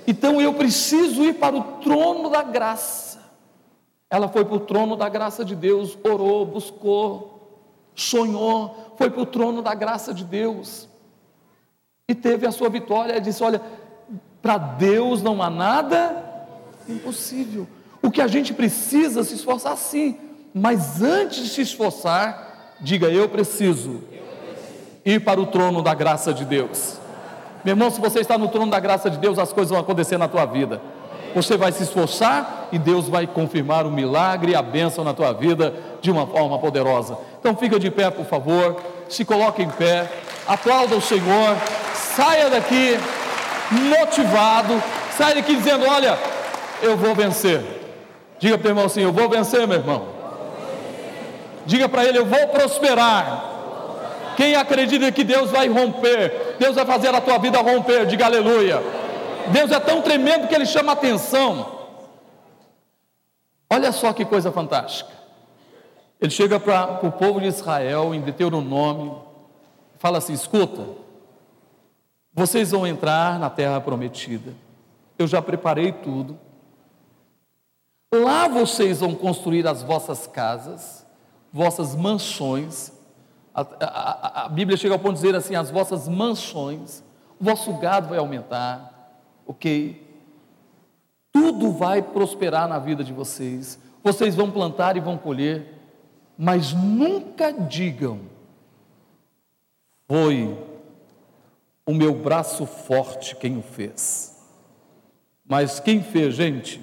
Então 0.08 0.40
eu 0.40 0.54
preciso 0.54 1.26
ir 1.26 1.34
para 1.34 1.58
o 1.58 1.82
trono 1.82 2.30
da 2.30 2.42
graça. 2.42 3.20
Ela 4.10 4.30
foi 4.30 4.46
para 4.46 4.56
o 4.56 4.62
trono 4.62 4.96
da 4.96 5.10
graça 5.10 5.44
de 5.44 5.58
Deus, 5.58 5.98
orou, 6.06 6.46
buscou, 6.46 7.37
sonhou, 7.98 8.96
foi 8.98 9.10
para 9.10 9.22
o 9.22 9.26
trono 9.26 9.62
da 9.62 9.74
graça 9.74 10.14
de 10.14 10.24
Deus 10.24 10.88
e 12.08 12.16
teve 12.16 12.48
a 12.48 12.52
sua 12.52 12.70
vitória. 12.70 13.20
Disse: 13.20 13.44
Olha, 13.44 13.62
para 14.42 14.58
Deus 14.58 15.22
não 15.22 15.44
há 15.44 15.50
nada 15.50 16.24
Impossível. 16.88 17.68
O 18.02 18.10
que 18.10 18.22
a 18.22 18.28
gente 18.28 18.54
precisa 18.54 19.24
se 19.24 19.36
esforçar 19.36 19.76
sim, 19.78 20.18
mas 20.54 21.02
antes 21.02 21.44
de 21.44 21.50
se 21.50 21.62
esforçar, 21.62 22.76
diga 22.80 23.10
eu 23.10 23.28
preciso 23.28 24.02
ir 25.04 25.24
para 25.24 25.40
o 25.40 25.48
trono 25.48 25.82
da 25.82 25.94
graça 25.94 26.34
de 26.34 26.46
Deus. 26.46 26.98
Meu 27.66 27.74
irmão, 27.74 27.90
se 27.90 28.00
você 28.00 28.20
está 28.20 28.38
no 28.38 28.48
trono 28.48 28.72
da 28.72 28.80
graça 28.80 29.10
de 29.10 29.18
Deus, 29.18 29.38
as 29.38 29.52
coisas 29.52 29.72
vão 29.72 29.80
acontecer 29.80 30.18
na 30.18 30.28
tua 30.28 30.46
vida. 30.46 30.82
Você 31.38 31.56
vai 31.56 31.72
se 31.72 31.84
esforçar 31.84 32.68
e 32.72 32.80
Deus 32.80 33.08
vai 33.08 33.28
confirmar 33.28 33.86
o 33.86 33.92
milagre 33.92 34.54
e 34.54 34.56
a 34.56 34.62
bênção 34.64 35.04
na 35.04 35.14
tua 35.14 35.32
vida 35.34 35.72
de 36.02 36.10
uma 36.10 36.26
forma 36.26 36.58
poderosa. 36.58 37.16
Então 37.40 37.56
fica 37.56 37.80
de 37.80 37.92
pé, 37.92 38.10
por 38.10 38.26
favor, 38.26 38.82
se 39.08 39.24
coloque 39.24 39.62
em 39.62 39.70
pé, 39.70 40.10
aplauda 40.48 40.96
o 40.96 41.02
Senhor, 41.02 41.56
saia 41.94 42.50
daqui 42.50 42.98
motivado, 43.72 44.82
saia 45.16 45.36
daqui 45.36 45.56
dizendo: 45.56 45.86
olha, 45.88 46.18
eu 46.82 46.98
vou 46.98 47.14
vencer. 47.14 47.62
Diga 48.40 48.58
para 48.58 48.70
o 48.70 48.72
irmão 48.72 48.86
assim: 48.86 49.02
Eu 49.02 49.12
vou 49.12 49.30
vencer, 49.30 49.68
meu 49.68 49.78
irmão. 49.78 50.08
Diga 51.68 51.88
para 51.88 52.04
ele: 52.04 52.18
Eu 52.18 52.26
vou 52.26 52.48
prosperar. 52.48 53.46
Quem 54.36 54.56
acredita 54.56 55.12
que 55.12 55.24
Deus 55.24 55.52
vai 55.52 55.68
romper, 55.68 56.56
Deus 56.58 56.74
vai 56.74 56.86
fazer 56.86 57.14
a 57.14 57.22
tua 57.22 57.38
vida 57.38 57.60
romper, 57.60 58.08
diga 58.08 58.26
aleluia. 58.26 58.82
Deus 59.52 59.72
é 59.72 59.80
tão 59.80 60.02
tremendo 60.02 60.48
que 60.48 60.56
ele 60.56 60.66
chama 60.66 60.92
atenção. 60.92 61.78
Olha 63.70 63.92
só 63.92 64.14
que 64.14 64.26
coisa 64.26 64.52
fantástica. 64.52 65.12
Ele 66.20 66.32
chega 66.32 66.60
para 66.60 67.06
o 67.06 67.12
povo 67.12 67.40
de 67.40 67.48
Israel 67.48 68.14
em 68.14 68.22
Deuteronômio, 68.22 69.22
fala 70.00 70.18
assim: 70.18 70.34
escuta, 70.34 70.84
vocês 72.34 72.72
vão 72.72 72.88
entrar 72.88 73.38
na 73.40 73.50
terra 73.50 73.80
prometida, 73.80 74.54
eu 75.18 75.28
já 75.28 75.42
preparei 75.42 75.92
tudo, 75.92 76.40
lá 78.14 78.48
vocês 78.48 79.00
vão 79.00 79.14
construir 79.14 79.68
as 79.68 79.84
vossas 79.84 80.26
casas, 80.26 81.06
vossas 81.54 81.96
mansões, 81.96 82.92
a, 83.54 83.62
a, 83.80 84.46
a, 84.46 84.50
Bíblia 84.50 84.78
chega 84.78 84.94
ao 84.94 85.00
ponto 85.00 85.16
de 85.16 85.22
dizer 85.22 85.36
assim: 85.36 85.56
as 85.56 85.72
vossas 85.72 86.08
mansões, 86.08 87.04
o 87.40 87.44
vosso 87.44 87.74
gado 87.74 88.10
vai 88.10 88.20
aumentar, 88.20 88.97
ok? 89.48 90.06
Tudo 91.32 91.72
vai 91.72 92.02
prosperar 92.02 92.68
na 92.68 92.78
vida 92.78 93.04
de 93.04 93.14
vocês, 93.14 93.80
vocês 94.04 94.36
vão 94.36 94.52
plantar 94.52 94.98
e 94.98 95.00
vão 95.00 95.18
colher, 95.18 95.74
mas 96.38 96.74
nunca 96.74 97.52
digam, 97.52 98.20
foi 100.08 100.58
o 101.86 101.94
meu 101.94 102.14
braço 102.14 102.66
forte 102.66 103.36
quem 103.36 103.58
o 103.58 103.64
fez. 103.64 104.38
Mas 105.46 105.80
quem 105.80 106.04
fez, 106.04 106.36
gente? 106.36 106.82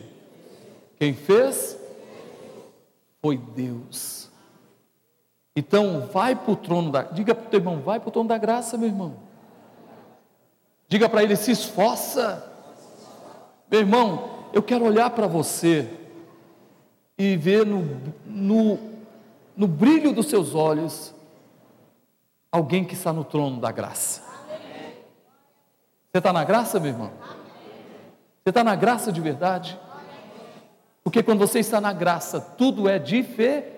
Quem 0.98 1.14
fez? 1.14 1.78
Foi 3.20 3.36
Deus. 3.36 4.30
Então, 5.56 6.08
vai 6.12 6.34
para 6.34 6.52
o 6.52 6.56
trono 6.56 6.90
da. 6.90 7.02
Diga 7.02 7.34
para 7.34 7.46
o 7.46 7.50
teu 7.50 7.60
irmão, 7.60 7.80
vai 7.80 8.00
para 8.00 8.08
o 8.08 8.12
trono 8.12 8.28
da 8.28 8.38
graça, 8.38 8.76
meu 8.76 8.88
irmão. 8.88 9.16
Diga 10.88 11.08
para 11.08 11.22
ele, 11.22 11.36
se 11.36 11.50
esforça. 11.50 12.53
Meu 13.70 13.80
irmão, 13.80 14.48
eu 14.52 14.62
quero 14.62 14.84
olhar 14.84 15.10
para 15.10 15.26
você 15.26 15.88
e 17.18 17.36
ver 17.36 17.64
no, 17.64 17.82
no, 18.26 18.78
no 19.56 19.66
brilho 19.66 20.12
dos 20.12 20.26
seus 20.26 20.54
olhos 20.54 21.14
alguém 22.50 22.84
que 22.84 22.94
está 22.94 23.12
no 23.12 23.24
trono 23.24 23.60
da 23.60 23.72
graça. 23.72 24.22
Você 26.12 26.18
está 26.18 26.32
na 26.32 26.44
graça, 26.44 26.78
meu 26.78 26.92
irmão? 26.92 27.10
Você 28.44 28.50
está 28.50 28.62
na 28.62 28.76
graça 28.76 29.10
de 29.10 29.20
verdade? 29.20 29.78
Porque 31.02 31.22
quando 31.22 31.40
você 31.40 31.58
está 31.58 31.80
na 31.80 31.92
graça, 31.92 32.40
tudo 32.40 32.88
é 32.88 32.98
diferente. 32.98 33.74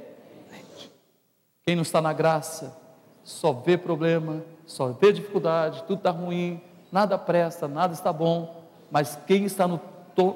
Quem 1.65 1.75
não 1.75 1.83
está 1.83 2.01
na 2.03 2.13
graça 2.13 2.77
só 3.25 3.53
vê 3.53 3.79
problema, 3.79 4.45
só 4.67 4.89
vê 4.89 5.13
dificuldade, 5.13 5.83
tudo 5.85 5.99
está 5.99 6.11
ruim, 6.11 6.61
nada 6.93 7.17
presta, 7.19 7.67
nada 7.67 7.95
está 7.95 8.13
bom. 8.13 8.56
Mas 8.91 9.19
quem 9.27 9.45
está 9.45 9.67
no, 9.67 9.81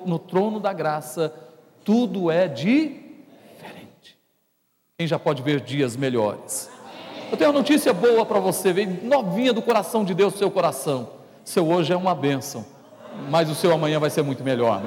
no 0.04 0.18
trono 0.18 0.60
da 0.60 0.72
graça, 0.72 1.32
tudo 1.84 2.30
é 2.30 2.48
diferente. 2.48 4.18
Quem 4.98 5.06
já 5.06 5.18
pode 5.18 5.42
ver 5.42 5.60
dias 5.60 5.96
melhores? 5.96 6.70
Eu 7.30 7.36
tenho 7.36 7.50
uma 7.50 7.58
notícia 7.58 7.92
boa 7.92 8.26
para 8.26 8.40
você, 8.40 8.72
vem 8.72 8.86
novinha 8.86 9.52
do 9.52 9.62
coração 9.62 10.04
de 10.04 10.12
Deus, 10.14 10.34
seu 10.34 10.50
coração. 10.50 11.10
Seu 11.44 11.68
hoje 11.68 11.92
é 11.92 11.96
uma 11.96 12.14
bênção, 12.14 12.66
mas 13.30 13.48
o 13.48 13.54
seu 13.54 13.72
amanhã 13.72 13.98
vai 13.98 14.10
ser 14.10 14.22
muito 14.22 14.42
melhor. 14.42 14.82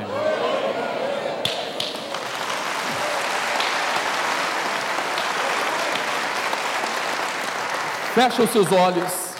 Fecha 8.14 8.44
os 8.44 8.50
seus 8.52 8.72
olhos. 8.72 9.34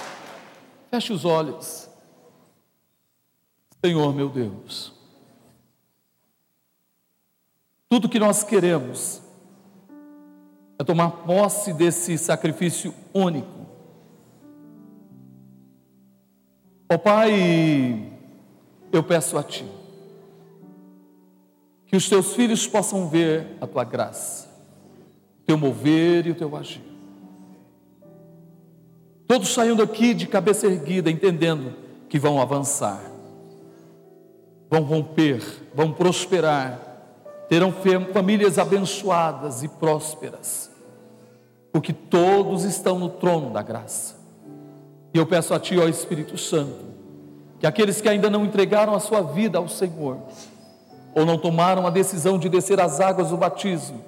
Feche 0.90 1.14
os 1.14 1.26
olhos. 1.26 1.93
Senhor 3.86 4.16
meu 4.16 4.30
Deus. 4.30 4.94
Tudo 7.90 8.08
que 8.08 8.18
nós 8.18 8.42
queremos 8.44 9.22
é 10.80 10.84
tomar 10.84 11.12
posse 11.12 11.74
desse 11.74 12.18
sacrifício 12.18 12.94
único. 13.14 13.68
Ó 16.90 16.96
oh, 16.96 17.00
Pai, 17.00 18.12
eu 18.92 19.04
peço 19.04 19.38
a 19.38 19.44
Ti 19.44 19.66
que 21.86 21.98
os 21.98 22.10
Teus 22.10 22.34
filhos 22.34 22.66
possam 22.66 23.08
ver 23.08 23.56
a 23.62 23.68
Tua 23.68 23.84
graça, 23.84 24.48
o 25.42 25.46
Teu 25.46 25.58
mover 25.58 26.26
e 26.26 26.32
o 26.32 26.36
Teu 26.36 26.56
agir. 26.56 26.82
Todos 29.28 29.54
saindo 29.54 29.86
daqui 29.86 30.14
de 30.14 30.26
cabeça 30.26 30.66
erguida, 30.66 31.12
entendendo 31.12 31.76
que 32.10 32.18
vão 32.18 32.42
avançar, 32.42 33.13
vão 34.74 34.82
romper, 34.82 35.40
vão 35.76 35.92
prosperar, 35.92 36.80
terão 37.48 37.72
famílias 38.12 38.58
abençoadas 38.58 39.62
e 39.62 39.68
prósperas, 39.68 40.72
porque 41.72 41.94
todos 41.94 42.64
estão 42.64 42.98
no 42.98 43.08
trono 43.08 43.52
da 43.52 43.62
graça. 43.62 44.16
E 45.14 45.18
eu 45.20 45.28
peço 45.28 45.54
a 45.54 45.60
Ti, 45.60 45.78
ó 45.78 45.88
Espírito 45.88 46.40
Santo, 46.40 46.86
que 47.60 47.68
aqueles 47.68 48.02
que 48.02 48.10
ainda 48.10 48.32
não 48.32 48.44
entregaram 48.44 48.96
a 48.96 49.00
sua 49.00 49.22
vida 49.22 49.60
ao 49.60 49.68
Senhor, 49.68 50.18
ou 51.14 51.24
não 51.24 51.38
tomaram 51.38 51.86
a 51.86 51.92
decisão 51.92 52.40
de 52.40 52.50
descer 52.50 52.82
as 52.82 53.00
águas 53.00 53.30
do 53.30 53.38
batismo, 53.38 54.04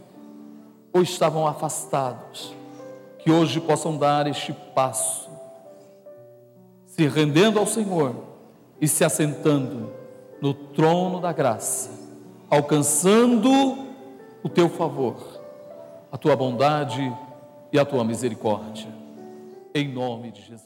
ou 0.91 1.03
estavam 1.03 1.45
afastados, 1.45 2.55
que 3.20 3.30
hoje 3.30 3.61
possam 3.61 3.97
dar 3.97 4.26
este 4.26 4.51
passo, 4.74 5.30
se 6.88 7.07
rendendo 7.07 7.59
ao 7.59 7.68
Senhor 7.68 8.16
e 8.82 8.88
se 8.88 9.05
assentando 9.05 10.05
no 10.42 10.54
trono 10.54 11.20
da 11.20 11.32
graça, 11.32 11.90
alcançando 12.50 13.50
o 14.44 14.50
teu 14.50 14.70
favor, 14.70 15.16
a 16.12 16.18
tua 16.18 16.36
bondade 16.36 17.12
e 17.72 17.80
a 17.80 17.86
tua 17.86 18.04
misericórdia. 18.04 18.88
Em 19.74 19.88
nome 19.88 20.32
de 20.32 20.42
Jesus. 20.42 20.64